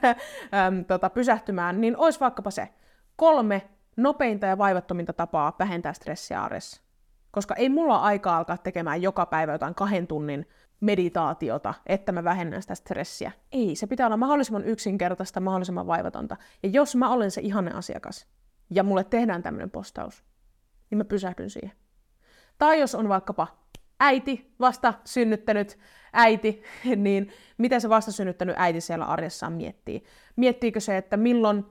tota, 0.88 1.10
pysähtymään, 1.10 1.80
niin 1.80 1.96
olisi 1.96 2.20
vaikkapa 2.20 2.50
se 2.50 2.68
kolme 3.16 3.68
nopeinta 3.96 4.46
ja 4.46 4.58
vaivattominta 4.58 5.12
tapaa 5.12 5.56
vähentää 5.58 5.92
stressiä 5.92 6.42
arjessa. 6.42 6.82
Koska 7.30 7.54
ei 7.54 7.68
mulla 7.68 7.96
aikaa 7.96 8.36
alkaa 8.36 8.56
tekemään 8.56 9.02
joka 9.02 9.26
päivä 9.26 9.52
jotain 9.52 9.74
kahden 9.74 10.06
tunnin 10.06 10.46
meditaatiota, 10.80 11.74
että 11.86 12.12
mä 12.12 12.24
vähennän 12.24 12.62
sitä 12.62 12.74
stressiä. 12.74 13.32
Ei, 13.52 13.76
se 13.76 13.86
pitää 13.86 14.06
olla 14.06 14.16
mahdollisimman 14.16 14.64
yksinkertaista, 14.64 15.40
mahdollisimman 15.40 15.86
vaivatonta. 15.86 16.36
Ja 16.62 16.68
jos 16.68 16.96
mä 16.96 17.10
olen 17.10 17.30
se 17.30 17.40
ihanne 17.40 17.70
asiakas, 17.70 18.26
ja 18.70 18.82
mulle 18.82 19.04
tehdään 19.04 19.42
tämmöinen 19.42 19.70
postaus, 19.70 20.24
niin 20.90 20.98
mä 20.98 21.04
pysähdyn 21.04 21.50
siihen. 21.50 21.72
Tai 22.58 22.80
jos 22.80 22.94
on 22.94 23.08
vaikkapa 23.08 23.46
äiti, 24.00 24.54
vasta 24.60 24.94
synnyttänyt 25.04 25.78
äiti, 26.12 26.62
niin 26.96 27.30
miten 27.58 27.80
se 27.80 27.88
vasta 27.88 28.12
synnyttänyt 28.12 28.56
äiti 28.58 28.80
siellä 28.80 29.04
arjessaan 29.04 29.52
miettii? 29.52 30.04
Miettiikö 30.36 30.80
se, 30.80 30.96
että 30.96 31.16
milloin, 31.16 31.66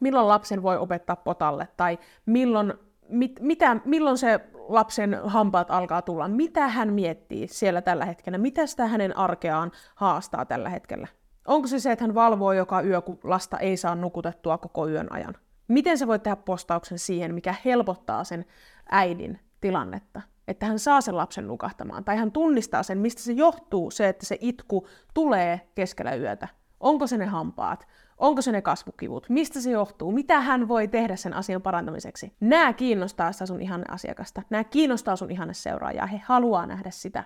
milloin 0.00 0.28
lapsen 0.28 0.62
voi 0.62 0.76
opettaa 0.76 1.16
potalle, 1.16 1.68
tai 1.76 1.98
milloin, 2.26 2.74
mit, 3.08 3.40
mitä, 3.40 3.76
milloin 3.84 4.18
se 4.18 4.40
lapsen 4.68 5.20
hampaat 5.24 5.70
alkaa 5.70 6.02
tulla, 6.02 6.28
mitä 6.28 6.68
hän 6.68 6.92
miettii 6.92 7.48
siellä 7.48 7.82
tällä 7.82 8.04
hetkellä, 8.04 8.38
mitä 8.38 8.66
sitä 8.66 8.86
hänen 8.86 9.16
arkeaan 9.16 9.72
haastaa 9.94 10.44
tällä 10.44 10.68
hetkellä. 10.68 11.08
Onko 11.46 11.68
se 11.68 11.80
se, 11.80 11.92
että 11.92 12.04
hän 12.04 12.14
valvoo 12.14 12.52
joka 12.52 12.82
yö, 12.82 13.00
kun 13.00 13.18
lasta 13.24 13.58
ei 13.58 13.76
saa 13.76 13.94
nukutettua 13.94 14.58
koko 14.58 14.88
yön 14.88 15.12
ajan? 15.12 15.34
Miten 15.68 15.98
se 15.98 16.06
voi 16.06 16.18
tehdä 16.18 16.36
postauksen 16.36 16.98
siihen, 16.98 17.34
mikä 17.34 17.54
helpottaa 17.64 18.24
sen 18.24 18.44
äidin 18.90 19.40
tilannetta? 19.62 20.20
Että 20.48 20.66
hän 20.66 20.78
saa 20.78 21.00
sen 21.00 21.16
lapsen 21.16 21.46
nukahtamaan, 21.46 22.04
tai 22.04 22.16
hän 22.16 22.32
tunnistaa 22.32 22.82
sen, 22.82 22.98
mistä 22.98 23.22
se 23.22 23.32
johtuu, 23.32 23.90
se, 23.90 24.08
että 24.08 24.26
se 24.26 24.38
itku 24.40 24.86
tulee 25.14 25.70
keskellä 25.74 26.14
yötä. 26.14 26.48
Onko 26.80 27.06
se 27.06 27.18
ne 27.18 27.26
hampaat? 27.26 27.86
Onko 28.18 28.42
se 28.42 28.52
ne 28.52 28.62
kasvukivut? 28.62 29.28
Mistä 29.28 29.60
se 29.60 29.70
johtuu? 29.70 30.12
Mitä 30.12 30.40
hän 30.40 30.68
voi 30.68 30.88
tehdä 30.88 31.16
sen 31.16 31.34
asian 31.34 31.62
parantamiseksi? 31.62 32.32
Nämä 32.40 32.72
kiinnostaa 32.72 33.32
sitä 33.32 33.46
sun 33.46 33.62
ihanne 33.62 33.86
asiakasta. 33.88 34.42
Nämä 34.50 34.64
kiinnostaa 34.64 35.16
sun 35.16 35.30
ihanne 35.30 35.54
seuraajaa. 35.54 36.06
He 36.06 36.20
haluaa 36.24 36.66
nähdä 36.66 36.90
sitä. 36.90 37.24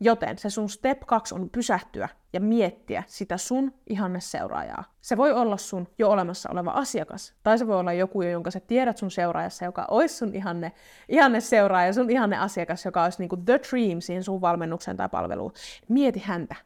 Joten 0.00 0.38
se 0.38 0.50
sun 0.50 0.68
step 0.68 1.00
2 1.06 1.34
on 1.34 1.50
pysähtyä 1.50 2.08
ja 2.32 2.40
miettiä 2.40 3.02
sitä 3.06 3.36
sun 3.36 3.72
ihanne 3.86 4.20
seuraajaa. 4.20 4.84
Se 5.00 5.16
voi 5.16 5.32
olla 5.32 5.56
sun 5.56 5.88
jo 5.98 6.10
olemassa 6.10 6.48
oleva 6.52 6.70
asiakas, 6.70 7.34
tai 7.42 7.58
se 7.58 7.66
voi 7.66 7.76
olla 7.76 7.92
joku, 7.92 8.22
jonka 8.22 8.50
sä 8.50 8.60
tiedät 8.60 8.96
sun 8.96 9.10
seuraajassa, 9.10 9.64
joka 9.64 9.86
olisi 9.90 10.14
sun 10.16 10.34
ihanne, 10.34 10.72
ihanne 11.08 11.40
seuraaja, 11.40 11.92
sun 11.92 12.10
ihanne 12.10 12.38
asiakas, 12.38 12.84
joka 12.84 13.04
olisi 13.04 13.18
niinku 13.18 13.36
the 13.36 13.60
dream 13.70 14.00
siihen 14.00 14.24
sun 14.24 14.40
valmennukseen 14.40 14.96
tai 14.96 15.08
palveluun. 15.08 15.52
Mieti 15.88 16.22
häntä. 16.24 16.56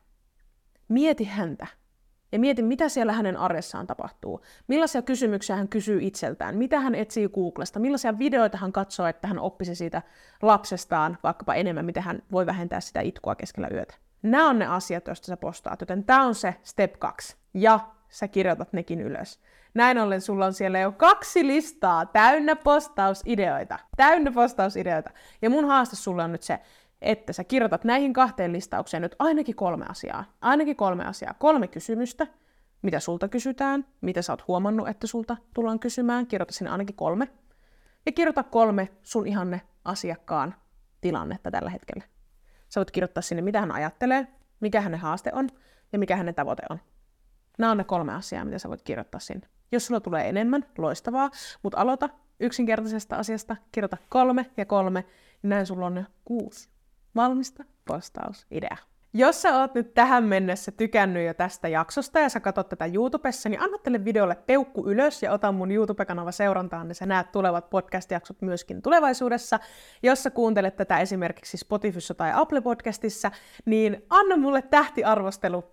Mieti 0.88 1.24
häntä. 1.24 1.66
Ja 2.32 2.38
mieti, 2.38 2.62
mitä 2.62 2.88
siellä 2.88 3.12
hänen 3.12 3.36
arjessaan 3.36 3.86
tapahtuu. 3.86 4.40
Millaisia 4.68 5.02
kysymyksiä 5.02 5.56
hän 5.56 5.68
kysyy 5.68 5.98
itseltään, 6.02 6.56
mitä 6.56 6.80
hän 6.80 6.94
etsii 6.94 7.28
Googlesta, 7.28 7.80
millaisia 7.80 8.18
videoita 8.18 8.58
hän 8.58 8.72
katsoo, 8.72 9.06
että 9.06 9.28
hän 9.28 9.38
oppisi 9.38 9.74
siitä 9.74 10.02
lapsestaan 10.42 11.18
vaikkapa 11.22 11.54
enemmän, 11.54 11.84
miten 11.84 12.02
hän 12.02 12.22
voi 12.32 12.46
vähentää 12.46 12.80
sitä 12.80 13.00
itkua 13.00 13.34
keskellä 13.34 13.68
yötä. 13.72 13.94
Nämä 14.22 14.48
on 14.48 14.58
ne 14.58 14.66
asiat, 14.66 15.06
joista 15.06 15.26
sä 15.26 15.36
postaat, 15.36 15.80
joten 15.80 16.04
tämä 16.04 16.24
on 16.24 16.34
se 16.34 16.54
step 16.62 16.94
2. 16.98 17.36
Ja 17.54 17.80
sä 18.08 18.28
kirjoitat 18.28 18.72
nekin 18.72 19.00
ylös. 19.00 19.40
Näin 19.74 19.98
ollen 19.98 20.20
sulla 20.20 20.46
on 20.46 20.52
siellä 20.52 20.78
jo 20.78 20.92
kaksi 20.92 21.46
listaa 21.46 22.06
täynnä 22.06 22.56
postausideoita. 22.56 23.78
Täynnä 23.96 24.32
postausideoita. 24.32 25.10
Ja 25.42 25.50
mun 25.50 25.64
haaste 25.64 25.96
sulle 25.96 26.22
on 26.22 26.32
nyt 26.32 26.42
se, 26.42 26.60
että 27.02 27.32
sä 27.32 27.44
kirjoitat 27.44 27.85
näihin 27.85 28.12
kahteen 28.12 28.52
listaukseen 28.52 29.02
nyt 29.02 29.16
ainakin 29.18 29.56
kolme 29.56 29.87
asiaa. 29.88 30.25
Ainakin 30.40 30.76
kolme 30.76 31.04
asiaa. 31.04 31.35
Kolme 31.35 31.68
kysymystä, 31.68 32.26
mitä 32.82 33.00
sulta 33.00 33.28
kysytään, 33.28 33.87
mitä 34.00 34.23
sä 34.23 34.32
oot 34.32 34.49
huomannut, 34.49 34.88
että 34.88 35.06
sulta 35.06 35.37
tullaan 35.54 35.78
kysymään. 35.78 36.26
Kirjoita 36.26 36.52
sinne 36.52 36.71
ainakin 36.71 36.97
kolme. 36.97 37.28
Ja 38.06 38.12
kirjoita 38.12 38.42
kolme 38.42 38.88
sun 39.02 39.26
ihanne 39.26 39.61
asiakkaan 39.85 40.54
tilannetta 41.00 41.50
tällä 41.50 41.71
hetkellä. 41.71 42.04
Sä 42.68 42.80
voit 42.80 42.90
kirjoittaa 42.90 43.23
sinne, 43.23 43.42
mitä 43.42 43.61
hän 43.61 43.73
ajattelee, 43.73 44.26
mikä 44.61 44.80
hänen 44.80 45.00
haaste 45.00 45.30
on 45.35 45.49
ja 45.92 45.99
mikä 45.99 46.16
hänen 46.16 46.35
tavoite 46.35 46.62
on. 46.71 46.80
Nämä 47.59 47.71
on 47.71 47.78
ne 47.78 47.85
kolme 47.85 48.14
asiaa, 48.14 48.44
mitä 48.44 48.59
sä 48.59 48.68
voit 48.68 48.82
kirjoittaa 48.82 49.21
sinne. 49.21 49.49
Jos 49.73 49.87
sulla 49.87 50.00
tulee 50.00 50.28
enemmän, 50.28 50.64
loistavaa, 50.78 51.30
mutta 51.62 51.78
aloita 51.78 52.09
yksinkertaisesta 52.40 53.16
asiasta, 53.16 53.56
kirjoita 53.73 53.97
kolme 54.09 54.50
ja 54.56 54.66
kolme, 54.66 55.04
niin 55.42 55.50
näin 55.50 55.66
sulla 55.66 55.87
on 55.87 55.94
ne 55.94 56.06
kuusi 56.25 56.73
valmista 57.16 57.64
postausidea. 57.85 58.76
Jos 59.14 59.42
sä 59.42 59.59
oot 59.59 59.75
nyt 59.75 59.95
tähän 59.95 60.25
mennessä 60.25 60.73
tykännyt 60.73 61.26
jo 61.26 61.35
tästä 61.35 61.69
jaksosta 61.69 62.19
ja 62.19 62.28
sä 62.28 62.40
katsot 62.40 62.69
tätä 62.69 62.87
YouTubessa, 62.87 63.49
niin 63.49 63.61
anna 63.61 63.78
tälle 63.78 64.04
videolle 64.04 64.35
peukku 64.35 64.90
ylös 64.90 65.23
ja 65.23 65.33
ota 65.33 65.52
mun 65.52 65.71
YouTube-kanava 65.71 66.33
seurantaan, 66.33 66.88
niin 66.88 66.95
sä 66.95 67.07
näet 67.07 67.33
tulevat 67.33 67.71
podcast-jaksot 67.71 68.42
myöskin 68.42 68.83
tulevaisuudessa. 68.83 69.59
Jos 70.02 70.23
sä 70.23 70.31
kuuntelet 70.31 70.76
tätä 70.76 70.99
esimerkiksi 70.99 71.57
Spotifyssa 71.57 72.14
tai 72.14 72.33
Apple 72.35 72.61
Podcastissa, 72.61 73.31
niin 73.64 74.07
anna 74.11 74.37
mulle 74.37 74.62
tähtiarvostelu 74.62 75.64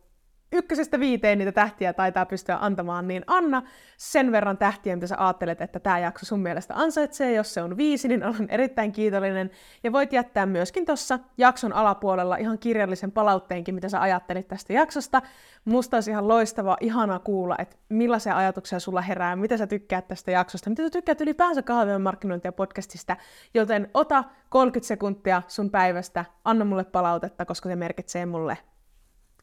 ykkösestä 0.51 0.99
viiteen 0.99 1.37
niitä 1.37 1.51
tähtiä 1.51 1.93
taitaa 1.93 2.25
pystyä 2.25 2.57
antamaan, 2.61 3.07
niin 3.07 3.23
anna 3.27 3.61
sen 3.97 4.31
verran 4.31 4.57
tähtiä, 4.57 4.95
mitä 4.95 5.07
sä 5.07 5.15
ajattelet, 5.19 5.61
että 5.61 5.79
tämä 5.79 5.99
jakso 5.99 6.25
sun 6.25 6.39
mielestä 6.39 6.73
ansaitsee. 6.77 7.33
Jos 7.33 7.53
se 7.53 7.61
on 7.61 7.77
viisi, 7.77 8.07
niin 8.07 8.23
olen 8.23 8.49
erittäin 8.49 8.91
kiitollinen. 8.91 9.51
Ja 9.83 9.91
voit 9.91 10.13
jättää 10.13 10.45
myöskin 10.45 10.85
tuossa 10.85 11.19
jakson 11.37 11.73
alapuolella 11.73 12.35
ihan 12.35 12.59
kirjallisen 12.59 13.11
palautteenkin, 13.11 13.75
mitä 13.75 13.89
sä 13.89 14.01
ajattelit 14.01 14.47
tästä 14.47 14.73
jaksosta. 14.73 15.21
Musta 15.65 15.97
olisi 15.97 16.11
ihan 16.11 16.27
loistava, 16.27 16.77
ihana 16.81 17.19
kuulla, 17.19 17.55
että 17.59 17.75
millaisia 17.89 18.37
ajatuksia 18.37 18.79
sulla 18.79 19.01
herää, 19.01 19.35
mitä 19.35 19.57
sä 19.57 19.67
tykkäät 19.67 20.07
tästä 20.07 20.31
jaksosta, 20.31 20.69
mitä 20.69 20.83
sä 20.83 20.89
tykkäät 20.89 21.21
ylipäänsä 21.21 21.61
kahvien 21.61 22.01
markkinointia 22.01 22.51
podcastista, 22.51 23.17
joten 23.53 23.89
ota 23.93 24.23
30 24.49 24.87
sekuntia 24.87 25.41
sun 25.47 25.69
päivästä, 25.69 26.25
anna 26.45 26.65
mulle 26.65 26.83
palautetta, 26.83 27.45
koska 27.45 27.69
se 27.69 27.75
merkitsee 27.75 28.25
mulle 28.25 28.57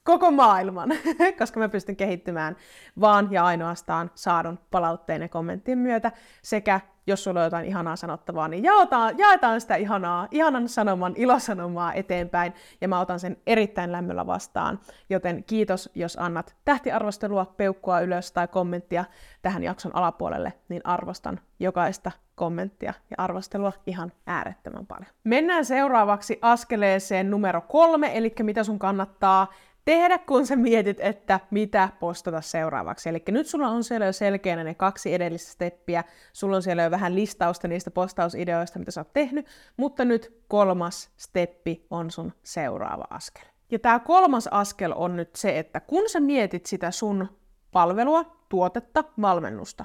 koko 0.07 0.31
maailman, 0.31 0.89
koska 1.39 1.61
mä 1.61 1.69
pystyn 1.69 1.97
kehittymään 1.97 2.57
vaan 3.01 3.29
ja 3.31 3.45
ainoastaan 3.45 4.11
saadun 4.15 4.59
palautteen 4.71 5.23
ja 5.23 5.29
kommenttien 5.29 5.79
myötä, 5.79 6.13
sekä 6.43 6.81
jos 7.07 7.25
sulla 7.25 7.41
on 7.41 7.47
jotain 7.47 7.67
ihanaa 7.67 7.97
sanottavaa, 7.97 8.49
niin 8.49 8.65
jaetaan, 8.65 9.19
jaetaan 9.19 9.61
sitä 9.61 9.77
ihanaa, 9.77 10.29
ihanan 10.31 10.69
sanoman, 10.69 11.15
ilosanomaa 11.17 11.93
eteenpäin, 11.93 12.55
ja 12.81 12.89
mä 12.89 13.01
otan 13.01 13.21
sen 13.21 13.37
erittäin 13.47 13.93
lämmöllä 13.93 14.27
vastaan. 14.27 14.81
Joten 15.11 15.45
kiitos, 15.45 15.91
jos 15.95 16.17
annat 16.21 16.57
tähtiarvostelua, 16.65 17.55
peukkua 17.57 18.01
ylös 18.01 18.33
tai 18.33 18.49
kommenttia 18.49 19.05
tähän 19.43 19.63
jakson 19.63 19.97
alapuolelle, 19.97 20.53
niin 20.69 20.81
arvostan 20.85 21.41
jokaista 21.61 22.13
kommenttia 22.35 22.95
ja 23.11 23.15
arvostelua 23.19 23.73
ihan 23.87 24.13
äärettömän 24.27 24.87
paljon. 24.87 25.11
Mennään 25.25 25.65
seuraavaksi 25.65 26.39
askeleeseen 26.43 27.31
numero 27.31 27.61
kolme, 27.61 28.17
eli 28.17 28.35
mitä 28.43 28.65
sun 28.65 28.79
kannattaa 28.79 29.53
tehdä, 29.87 30.19
kun 30.19 30.47
sä 30.47 30.57
mietit, 30.57 31.01
että 31.01 31.41
mitä 31.51 31.89
postata 32.01 32.41
seuraavaksi. 32.41 33.09
Eli 33.09 33.23
nyt 33.29 33.47
sulla 33.47 33.69
on 33.69 33.85
siellä 33.85 34.07
jo 34.07 34.13
selkeänä 34.13 34.65
ne 34.65 34.75
kaksi 34.75 35.15
edellistä 35.15 35.53
steppiä, 35.53 36.05
sulla 36.33 36.57
on 36.57 36.63
siellä 36.63 36.83
jo 36.83 36.91
vähän 36.91 37.15
listausta 37.15 37.69
niistä 37.69 37.91
postausideoista, 37.91 38.79
mitä 38.79 38.91
sä 38.91 39.01
oot 39.01 39.13
tehnyt, 39.13 39.47
mutta 39.77 40.05
nyt 40.05 40.43
kolmas 40.49 41.11
steppi 41.17 41.87
on 41.91 42.11
sun 42.11 42.33
seuraava 42.43 43.05
askel. 43.11 43.45
Ja 43.71 43.79
tämä 43.79 43.99
kolmas 43.99 44.47
askel 44.47 44.93
on 44.97 45.17
nyt 45.17 45.37
se, 45.37 45.59
että 45.59 45.81
kun 45.81 46.09
sä 46.09 46.21
mietit 46.21 46.67
sitä 46.67 46.91
sun 46.91 47.29
palvelua, 47.73 48.25
tuotetta, 48.49 49.05
valmennusta, 49.21 49.85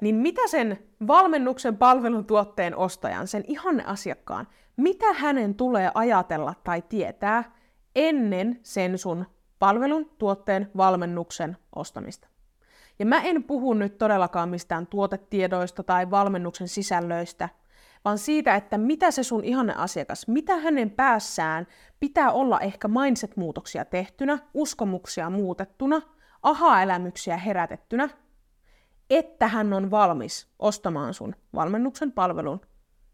niin 0.00 0.14
mitä 0.14 0.48
sen 0.48 0.78
valmennuksen 1.06 1.76
palvelun 1.76 2.24
tuotteen 2.24 2.76
ostajan, 2.76 3.26
sen 3.26 3.44
ihanne 3.48 3.84
asiakkaan, 3.84 4.48
mitä 4.76 5.12
hänen 5.12 5.54
tulee 5.54 5.90
ajatella 5.94 6.54
tai 6.64 6.82
tietää, 6.82 7.59
ennen 7.94 8.60
sen 8.62 8.98
sun 8.98 9.26
palvelun, 9.58 10.10
tuotteen, 10.18 10.70
valmennuksen 10.76 11.56
ostamista. 11.76 12.28
Ja 12.98 13.06
mä 13.06 13.20
en 13.20 13.44
puhu 13.44 13.74
nyt 13.74 13.98
todellakaan 13.98 14.48
mistään 14.48 14.86
tuotetiedoista 14.86 15.82
tai 15.82 16.10
valmennuksen 16.10 16.68
sisällöistä, 16.68 17.48
vaan 18.04 18.18
siitä, 18.18 18.54
että 18.54 18.78
mitä 18.78 19.10
se 19.10 19.22
sun 19.22 19.44
ihanne 19.44 19.74
asiakas, 19.76 20.28
mitä 20.28 20.56
hänen 20.56 20.90
päässään 20.90 21.66
pitää 22.00 22.32
olla 22.32 22.60
ehkä 22.60 22.88
mindset-muutoksia 22.88 23.84
tehtynä, 23.84 24.38
uskomuksia 24.54 25.30
muutettuna, 25.30 26.02
aha-elämyksiä 26.42 27.36
herätettynä, 27.36 28.08
että 29.10 29.48
hän 29.48 29.72
on 29.72 29.90
valmis 29.90 30.48
ostamaan 30.58 31.14
sun 31.14 31.36
valmennuksen, 31.54 32.12
palvelun 32.12 32.60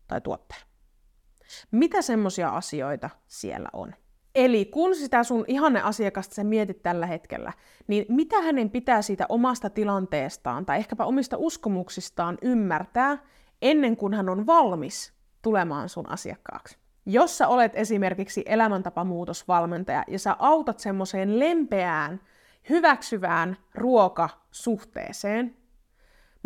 tai 0.08 0.20
tuotteen. 0.20 0.62
Mitä 1.70 2.02
semmoisia 2.02 2.48
asioita 2.48 3.10
siellä 3.26 3.68
on? 3.72 3.94
Eli 4.36 4.64
kun 4.64 4.94
sitä 4.96 5.24
sun 5.24 5.44
ihanne 5.48 5.80
asiakasta 5.80 6.34
sä 6.34 6.44
mietit 6.44 6.82
tällä 6.82 7.06
hetkellä, 7.06 7.52
niin 7.86 8.06
mitä 8.08 8.42
hänen 8.42 8.70
pitää 8.70 9.02
siitä 9.02 9.26
omasta 9.28 9.70
tilanteestaan 9.70 10.66
tai 10.66 10.78
ehkäpä 10.78 11.04
omista 11.04 11.36
uskomuksistaan 11.38 12.38
ymmärtää 12.42 13.18
ennen 13.62 13.96
kuin 13.96 14.14
hän 14.14 14.28
on 14.28 14.46
valmis 14.46 15.12
tulemaan 15.42 15.88
sun 15.88 16.10
asiakkaaksi? 16.10 16.78
Jos 17.06 17.38
sä 17.38 17.48
olet 17.48 17.72
esimerkiksi 17.74 18.42
elämäntapamuutosvalmentaja 18.46 20.04
ja 20.08 20.18
sä 20.18 20.36
autat 20.38 20.78
semmoiseen 20.78 21.38
lempeään, 21.38 22.20
hyväksyvään 22.68 23.56
ruokasuhteeseen, 23.74 25.56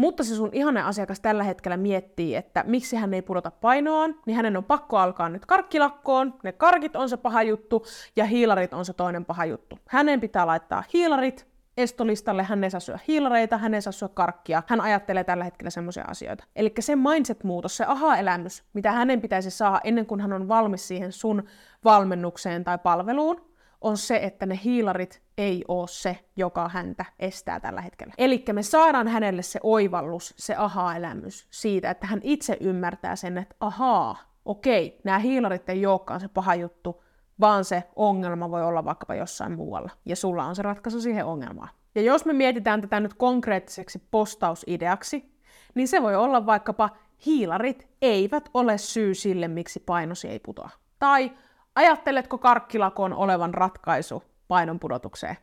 mutta 0.00 0.24
se 0.24 0.34
sun 0.34 0.50
ihana 0.52 0.86
asiakas 0.86 1.20
tällä 1.20 1.44
hetkellä 1.44 1.76
miettii, 1.76 2.36
että 2.36 2.64
miksi 2.66 2.96
hän 2.96 3.14
ei 3.14 3.22
pudota 3.22 3.50
painoaan, 3.50 4.14
niin 4.26 4.36
hänen 4.36 4.56
on 4.56 4.64
pakko 4.64 4.98
alkaa 4.98 5.28
nyt 5.28 5.46
karkkilakkoon. 5.46 6.34
Ne 6.42 6.52
karkit 6.52 6.96
on 6.96 7.08
se 7.08 7.16
paha 7.16 7.42
juttu 7.42 7.86
ja 8.16 8.24
hiilarit 8.24 8.72
on 8.72 8.84
se 8.84 8.92
toinen 8.92 9.24
paha 9.24 9.44
juttu. 9.44 9.78
Hänen 9.88 10.20
pitää 10.20 10.46
laittaa 10.46 10.84
hiilarit 10.92 11.46
estolistalle, 11.76 12.42
hän 12.42 12.64
ei 12.64 12.70
saa 12.70 12.80
syödä 12.80 13.00
hiilareita, 13.08 13.58
hän 13.58 13.74
ei 13.74 13.82
saa 13.82 13.92
syödä 13.92 14.12
karkkia. 14.14 14.62
Hän 14.66 14.80
ajattelee 14.80 15.24
tällä 15.24 15.44
hetkellä 15.44 15.70
semmoisia 15.70 16.04
asioita. 16.08 16.44
Eli 16.56 16.72
se 16.80 16.96
mindset-muutos, 16.96 17.76
se 17.76 17.84
aha-elämys, 17.84 18.64
mitä 18.72 18.92
hänen 18.92 19.20
pitäisi 19.20 19.50
saada 19.50 19.80
ennen 19.84 20.06
kuin 20.06 20.20
hän 20.20 20.32
on 20.32 20.48
valmis 20.48 20.88
siihen 20.88 21.12
sun 21.12 21.44
valmennukseen 21.84 22.64
tai 22.64 22.78
palveluun, 22.78 23.50
on 23.80 23.96
se, 23.96 24.16
että 24.22 24.46
ne 24.46 24.60
hiilarit 24.64 25.22
ei 25.40 25.64
ole 25.68 25.88
se, 25.88 26.24
joka 26.36 26.68
häntä 26.68 27.04
estää 27.18 27.60
tällä 27.60 27.80
hetkellä. 27.80 28.14
Eli 28.18 28.44
me 28.52 28.62
saadaan 28.62 29.08
hänelle 29.08 29.42
se 29.42 29.60
oivallus, 29.62 30.34
se 30.36 30.54
aha-elämys 30.54 31.46
siitä, 31.50 31.90
että 31.90 32.06
hän 32.06 32.20
itse 32.22 32.56
ymmärtää 32.60 33.16
sen, 33.16 33.38
että 33.38 33.54
ahaa, 33.60 34.16
okei, 34.44 35.00
nämä 35.04 35.18
hiilarit 35.18 35.68
ei 35.68 35.86
olekaan 35.86 36.20
se 36.20 36.28
paha 36.28 36.54
juttu, 36.54 37.04
vaan 37.40 37.64
se 37.64 37.84
ongelma 37.96 38.50
voi 38.50 38.64
olla 38.64 38.84
vaikkapa 38.84 39.14
jossain 39.14 39.52
muualla. 39.52 39.90
Ja 40.04 40.16
sulla 40.16 40.44
on 40.44 40.56
se 40.56 40.62
ratkaisu 40.62 41.00
siihen 41.00 41.24
ongelmaan. 41.26 41.68
Ja 41.94 42.02
jos 42.02 42.24
me 42.24 42.32
mietitään 42.32 42.80
tätä 42.80 43.00
nyt 43.00 43.14
konkreettiseksi 43.14 44.02
postausideaksi, 44.10 45.34
niin 45.74 45.88
se 45.88 46.02
voi 46.02 46.16
olla 46.16 46.46
vaikkapa 46.46 46.90
hiilarit 47.26 47.88
eivät 48.02 48.50
ole 48.54 48.78
syy 48.78 49.14
sille, 49.14 49.48
miksi 49.48 49.80
painosi 49.80 50.28
ei 50.28 50.38
putoa. 50.38 50.70
Tai 50.98 51.32
Ajatteletko 51.74 52.38
karkkilakon 52.38 53.12
olevan 53.12 53.54
ratkaisu 53.54 54.22
painon 54.50 54.80
pudotukseen? 54.80 55.36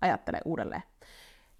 Ajattele 0.00 0.40
uudelleen. 0.44 0.82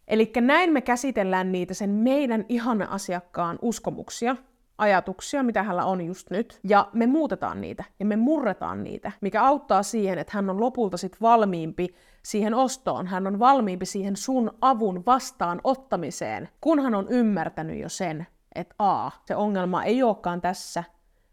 Eli 0.09 0.33
näin 0.41 0.73
me 0.73 0.81
käsitellään 0.81 1.53
niitä 1.53 1.75
sen 1.75 1.91
meidän 1.91 2.45
ihanne 2.49 2.87
asiakkaan 2.91 3.59
uskomuksia, 3.63 4.37
ajatuksia, 4.79 5.43
mitä 5.43 5.63
hänellä 5.63 5.85
on 5.85 6.01
just 6.01 6.31
nyt, 6.31 6.61
ja 6.65 6.89
me 6.93 7.07
muutetaan 7.07 7.61
niitä 7.61 7.85
ja 7.99 8.07
me 8.07 8.17
murretaan 8.17 8.85
niitä, 8.85 9.13
mikä 9.21 9.45
auttaa 9.45 9.83
siihen, 9.83 10.19
että 10.19 10.33
hän 10.35 10.51
on 10.51 10.61
lopulta 10.61 10.97
sit 10.97 11.21
valmiimpi 11.21 11.95
siihen 12.23 12.55
ostoon, 12.55 13.07
hän 13.07 13.27
on 13.27 13.39
valmiimpi 13.39 13.87
siihen 13.87 14.17
sun 14.17 14.51
avun 14.61 15.03
vastaan 15.07 15.61
ottamiseen, 15.65 16.49
kun 16.61 16.83
hän 16.83 16.95
on 16.95 17.07
ymmärtänyt 17.09 17.79
jo 17.79 17.89
sen, 17.89 18.27
että 18.55 18.75
a, 18.79 19.11
se 19.27 19.37
ongelma 19.37 19.85
ei 19.85 20.03
olekaan 20.03 20.41
tässä, 20.41 20.85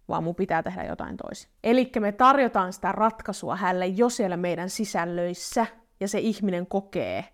vaan 0.08 0.24
mun 0.24 0.36
pitää 0.36 0.64
tehdä 0.64 0.84
jotain 0.84 1.18
toisin. 1.18 1.50
Eli 1.64 1.92
me 2.00 2.12
tarjotaan 2.12 2.74
sitä 2.74 2.92
ratkaisua 2.92 3.56
hänelle 3.56 3.88
jo 3.88 4.10
siellä 4.10 4.38
meidän 4.38 4.70
sisällöissä, 4.70 5.66
ja 6.00 6.08
se 6.08 6.20
ihminen 6.20 6.68
kokee 6.68 7.26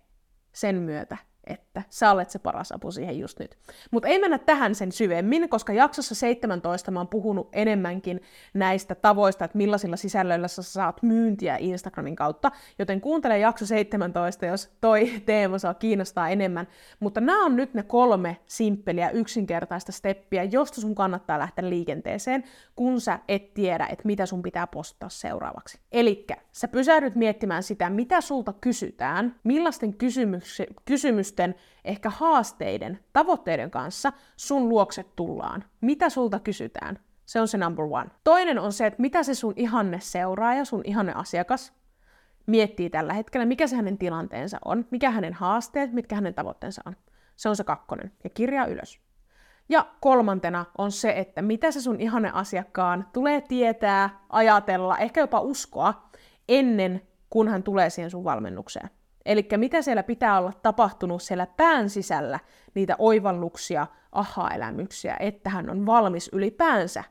sen 0.52 0.76
myötä, 0.76 1.16
että 1.46 1.71
sä 1.90 2.10
olet 2.10 2.30
se 2.30 2.38
paras 2.38 2.72
apu 2.72 2.92
siihen 2.92 3.18
just 3.18 3.38
nyt. 3.38 3.58
Mutta 3.90 4.08
ei 4.08 4.18
mennä 4.18 4.38
tähän 4.38 4.74
sen 4.74 4.92
syvemmin, 4.92 5.48
koska 5.48 5.72
jaksossa 5.72 6.14
17 6.14 6.90
mä 6.90 7.00
oon 7.00 7.08
puhunut 7.08 7.48
enemmänkin 7.52 8.20
näistä 8.54 8.94
tavoista, 8.94 9.44
että 9.44 9.58
millaisilla 9.58 9.96
sisällöillä 9.96 10.48
sä 10.48 10.62
saat 10.62 11.02
myyntiä 11.02 11.56
Instagramin 11.60 12.16
kautta, 12.16 12.50
joten 12.78 13.00
kuuntele 13.00 13.38
jakso 13.38 13.66
17, 13.66 14.46
jos 14.46 14.70
toi 14.80 15.12
teema 15.26 15.58
saa 15.58 15.74
kiinnostaa 15.74 16.28
enemmän. 16.28 16.68
Mutta 17.00 17.20
nämä 17.20 17.44
on 17.44 17.56
nyt 17.56 17.74
ne 17.74 17.82
kolme 17.82 18.36
simppeliä, 18.46 19.10
yksinkertaista 19.10 19.92
steppiä, 19.92 20.44
josta 20.44 20.80
sun 20.80 20.94
kannattaa 20.94 21.38
lähteä 21.38 21.70
liikenteeseen, 21.70 22.44
kun 22.76 23.00
sä 23.00 23.18
et 23.28 23.54
tiedä, 23.54 23.86
että 23.86 24.06
mitä 24.06 24.26
sun 24.26 24.42
pitää 24.42 24.66
postaa 24.66 25.08
seuraavaksi. 25.08 25.78
Elikkä 25.92 26.36
sä 26.52 26.68
pysähdyt 26.68 27.14
miettimään 27.14 27.62
sitä, 27.62 27.90
mitä 27.90 28.20
sulta 28.20 28.52
kysytään, 28.60 29.34
millaisten 29.44 29.94
kysymys- 29.94 30.62
kysymysten, 30.84 31.54
ehkä 31.84 32.10
haasteiden, 32.10 32.98
tavoitteiden 33.12 33.70
kanssa 33.70 34.12
sun 34.36 34.68
luokset 34.68 35.16
tullaan. 35.16 35.64
Mitä 35.80 36.08
sulta 36.10 36.40
kysytään? 36.40 36.98
Se 37.24 37.40
on 37.40 37.48
se 37.48 37.58
number 37.58 37.84
one. 37.84 38.10
Toinen 38.24 38.58
on 38.58 38.72
se, 38.72 38.86
että 38.86 39.02
mitä 39.02 39.22
se 39.22 39.34
sun 39.34 39.52
ihanne 39.56 40.00
seuraaja, 40.00 40.64
sun 40.64 40.82
ihanne 40.84 41.12
asiakas 41.12 41.72
miettii 42.46 42.90
tällä 42.90 43.14
hetkellä, 43.14 43.46
mikä 43.46 43.66
se 43.66 43.76
hänen 43.76 43.98
tilanteensa 43.98 44.58
on, 44.64 44.86
mikä 44.90 45.10
hänen 45.10 45.34
haasteet, 45.34 45.92
mitkä 45.92 46.14
hänen 46.14 46.34
tavoitteensa 46.34 46.82
on. 46.86 46.96
Se 47.36 47.48
on 47.48 47.56
se 47.56 47.64
kakkonen. 47.64 48.12
Ja 48.24 48.30
kirjaa 48.30 48.66
ylös. 48.66 49.00
Ja 49.68 49.86
kolmantena 50.00 50.64
on 50.78 50.92
se, 50.92 51.14
että 51.16 51.42
mitä 51.42 51.70
se 51.70 51.80
sun 51.80 52.00
ihanne 52.00 52.30
asiakkaan 52.34 53.06
tulee 53.12 53.40
tietää, 53.40 54.20
ajatella, 54.28 54.98
ehkä 54.98 55.20
jopa 55.20 55.40
uskoa 55.40 56.08
ennen 56.48 57.02
kun 57.30 57.48
hän 57.48 57.62
tulee 57.62 57.90
siihen 57.90 58.10
sun 58.10 58.24
valmennukseen. 58.24 58.90
Eli 59.26 59.48
mitä 59.56 59.82
siellä 59.82 60.02
pitää 60.02 60.38
olla 60.38 60.52
tapahtunut 60.62 61.22
siellä 61.22 61.46
pään 61.46 61.90
sisällä, 61.90 62.38
niitä 62.74 62.96
oivalluksia, 62.98 63.86
aha-elämyksiä, 64.12 65.16
että 65.20 65.50
hän 65.50 65.70
on 65.70 65.86
valmis 65.86 66.30
ylipäänsä 66.32 67.04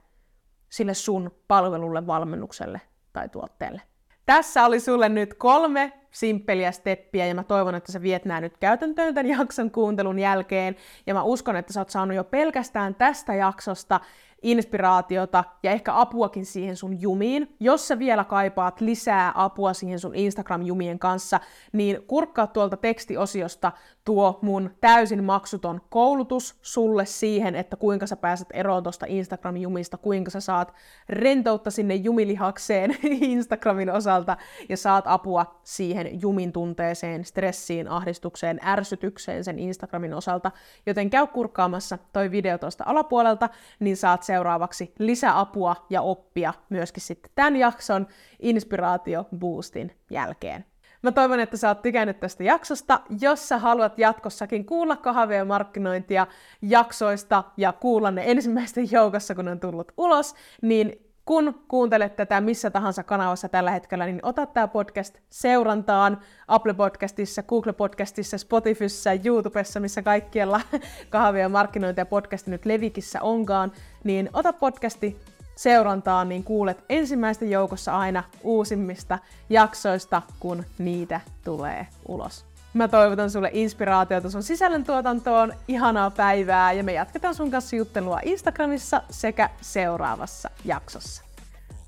sille 0.70 0.94
sun 0.94 1.32
palvelulle, 1.48 2.08
valmennukselle 2.08 2.82
tai 3.14 3.30
tuotteelle. 3.30 3.82
Tässä 4.26 4.66
oli 4.66 4.80
sulle 4.80 5.10
nyt 5.10 5.34
kolme 5.34 5.94
simppeliä 6.12 6.72
steppiä 6.72 7.26
ja 7.26 7.36
mä 7.36 7.44
toivon, 7.44 7.76
että 7.76 7.92
sä 7.92 8.02
viet 8.02 8.26
nämä 8.26 8.42
nyt 8.42 8.58
käytäntöön 8.58 9.14
tämän 9.14 9.30
jakson 9.40 9.72
kuuntelun 9.72 10.20
jälkeen. 10.20 10.76
Ja 11.08 11.14
mä 11.14 11.24
uskon, 11.24 11.56
että 11.56 11.74
sä 11.74 11.82
oot 11.82 11.90
saanut 11.90 12.16
jo 12.16 12.24
pelkästään 12.24 12.96
tästä 12.96 13.34
jaksosta 13.34 14.00
inspiraatiota 14.42 15.44
ja 15.64 15.72
ehkä 15.72 16.00
apuakin 16.00 16.46
siihen 16.46 16.76
sun 16.76 17.02
jumiin. 17.02 17.56
Jos 17.60 17.88
sä 17.88 18.00
vielä 18.00 18.24
kaipaat 18.24 18.82
lisää 18.82 19.32
apua 19.36 19.74
siihen 19.74 20.00
sun 20.00 20.16
Instagram-jumien 20.16 21.00
kanssa, 21.00 21.40
niin 21.74 22.04
kurkkaa 22.08 22.48
tuolta 22.48 22.78
tekstiosiosta 22.78 23.72
tuo 24.06 24.40
mun 24.42 24.72
täysin 24.82 25.24
maksuton 25.24 25.82
koulutus 25.90 26.60
sulle 26.62 27.06
siihen, 27.06 27.56
että 27.56 27.76
kuinka 27.76 28.08
sä 28.08 28.16
pääset 28.16 28.48
eroon 28.54 28.84
tuosta 28.84 29.06
Instagram-jumista, 29.06 29.98
kuinka 29.98 30.32
sä 30.32 30.40
saat 30.40 30.74
rentoutta 31.10 31.72
sinne 31.72 31.96
jumilihakseen 31.96 32.96
Instagramin 33.22 33.92
osalta 33.92 34.38
ja 34.70 34.78
saat 34.78 35.04
apua 35.08 35.60
siihen 35.64 36.22
jumin 36.22 36.52
tunteeseen, 36.52 37.26
stressiin, 37.26 37.88
ahdistukseen, 37.88 38.60
ärsytykseen 38.66 39.44
sen 39.44 39.60
Instagramin 39.60 40.14
osalta. 40.14 40.52
Joten 40.86 41.10
käy 41.10 41.28
kurkkaamassa 41.28 41.98
toi 42.14 42.32
video 42.32 42.58
tuosta 42.58 42.84
alapuolelta, 42.88 43.50
niin 43.80 43.98
saat 43.98 44.24
seuraavaksi 44.32 44.94
lisäapua 45.00 45.76
ja 45.90 46.02
oppia 46.02 46.54
myöskin 46.70 47.04
sitten 47.04 47.32
tämän 47.36 47.56
jakson 47.56 48.08
inspiraatio 48.40 49.26
boostin 49.38 49.92
jälkeen. 50.10 50.66
Mä 51.02 51.12
toivon, 51.12 51.40
että 51.40 51.58
sä 51.58 51.68
oot 51.68 51.82
tykännyt 51.82 52.20
tästä 52.20 52.44
jaksosta. 52.44 53.02
Jos 53.22 53.50
sä 53.50 53.58
haluat 53.58 54.00
jatkossakin 54.00 54.66
kuulla 54.66 54.96
kahvia 54.96 55.46
markkinointia 55.46 56.28
jaksoista 56.62 57.44
ja 57.58 57.74
kuulla 57.74 58.12
ne 58.12 58.24
ensimmäisten 58.26 58.92
joukossa, 58.92 59.36
kun 59.36 59.46
ne 59.46 59.52
on 59.52 59.60
tullut 59.60 59.92
ulos, 59.98 60.36
niin 60.62 61.11
kun 61.26 61.64
kuuntelet 61.68 62.16
tätä 62.16 62.42
missä 62.42 62.70
tahansa 62.70 63.04
kanavassa 63.04 63.50
tällä 63.50 63.72
hetkellä, 63.72 64.06
niin 64.06 64.20
ota 64.24 64.46
tämä 64.46 64.68
podcast 64.68 65.18
seurantaan 65.30 66.20
Apple 66.48 66.74
Podcastissa, 66.74 67.44
Google 67.44 67.74
Podcastissa, 67.74 68.38
Spotifyssa, 68.38 69.10
YouTubessa, 69.26 69.80
missä 69.80 70.02
kaikkialla 70.02 70.62
kahvia 71.10 71.50
markkinointia 71.50 72.06
podcasti 72.06 72.52
nyt 72.52 72.66
levikissä 72.66 73.22
onkaan, 73.22 73.72
niin 74.04 74.30
ota 74.34 74.54
podcasti 74.54 75.20
seurantaan, 75.56 76.30
niin 76.30 76.44
kuulet 76.44 76.84
ensimmäisten 76.90 77.50
joukossa 77.50 77.98
aina 77.98 78.24
uusimmista 78.44 79.20
jaksoista, 79.50 80.22
kun 80.40 80.64
niitä 80.78 81.22
tulee 81.44 81.88
ulos. 82.08 82.51
Mä 82.74 82.88
toivotan 82.88 83.32
sulle 83.32 83.50
inspiraatiota 83.54 84.30
sun 84.30 84.44
sisällöntuotantoon, 84.44 85.54
ihanaa 85.68 86.12
päivää 86.12 86.72
ja 86.72 86.84
me 86.84 86.94
jatketaan 86.94 87.36
sun 87.36 87.52
kanssa 87.52 87.76
juttelua 87.76 88.20
Instagramissa 88.24 89.02
sekä 89.10 89.50
seuraavassa 89.62 90.50
jaksossa. 90.66 91.24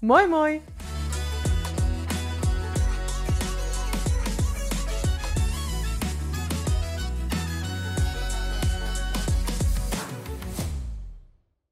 Moi 0.01 0.27
moi! 0.27 0.61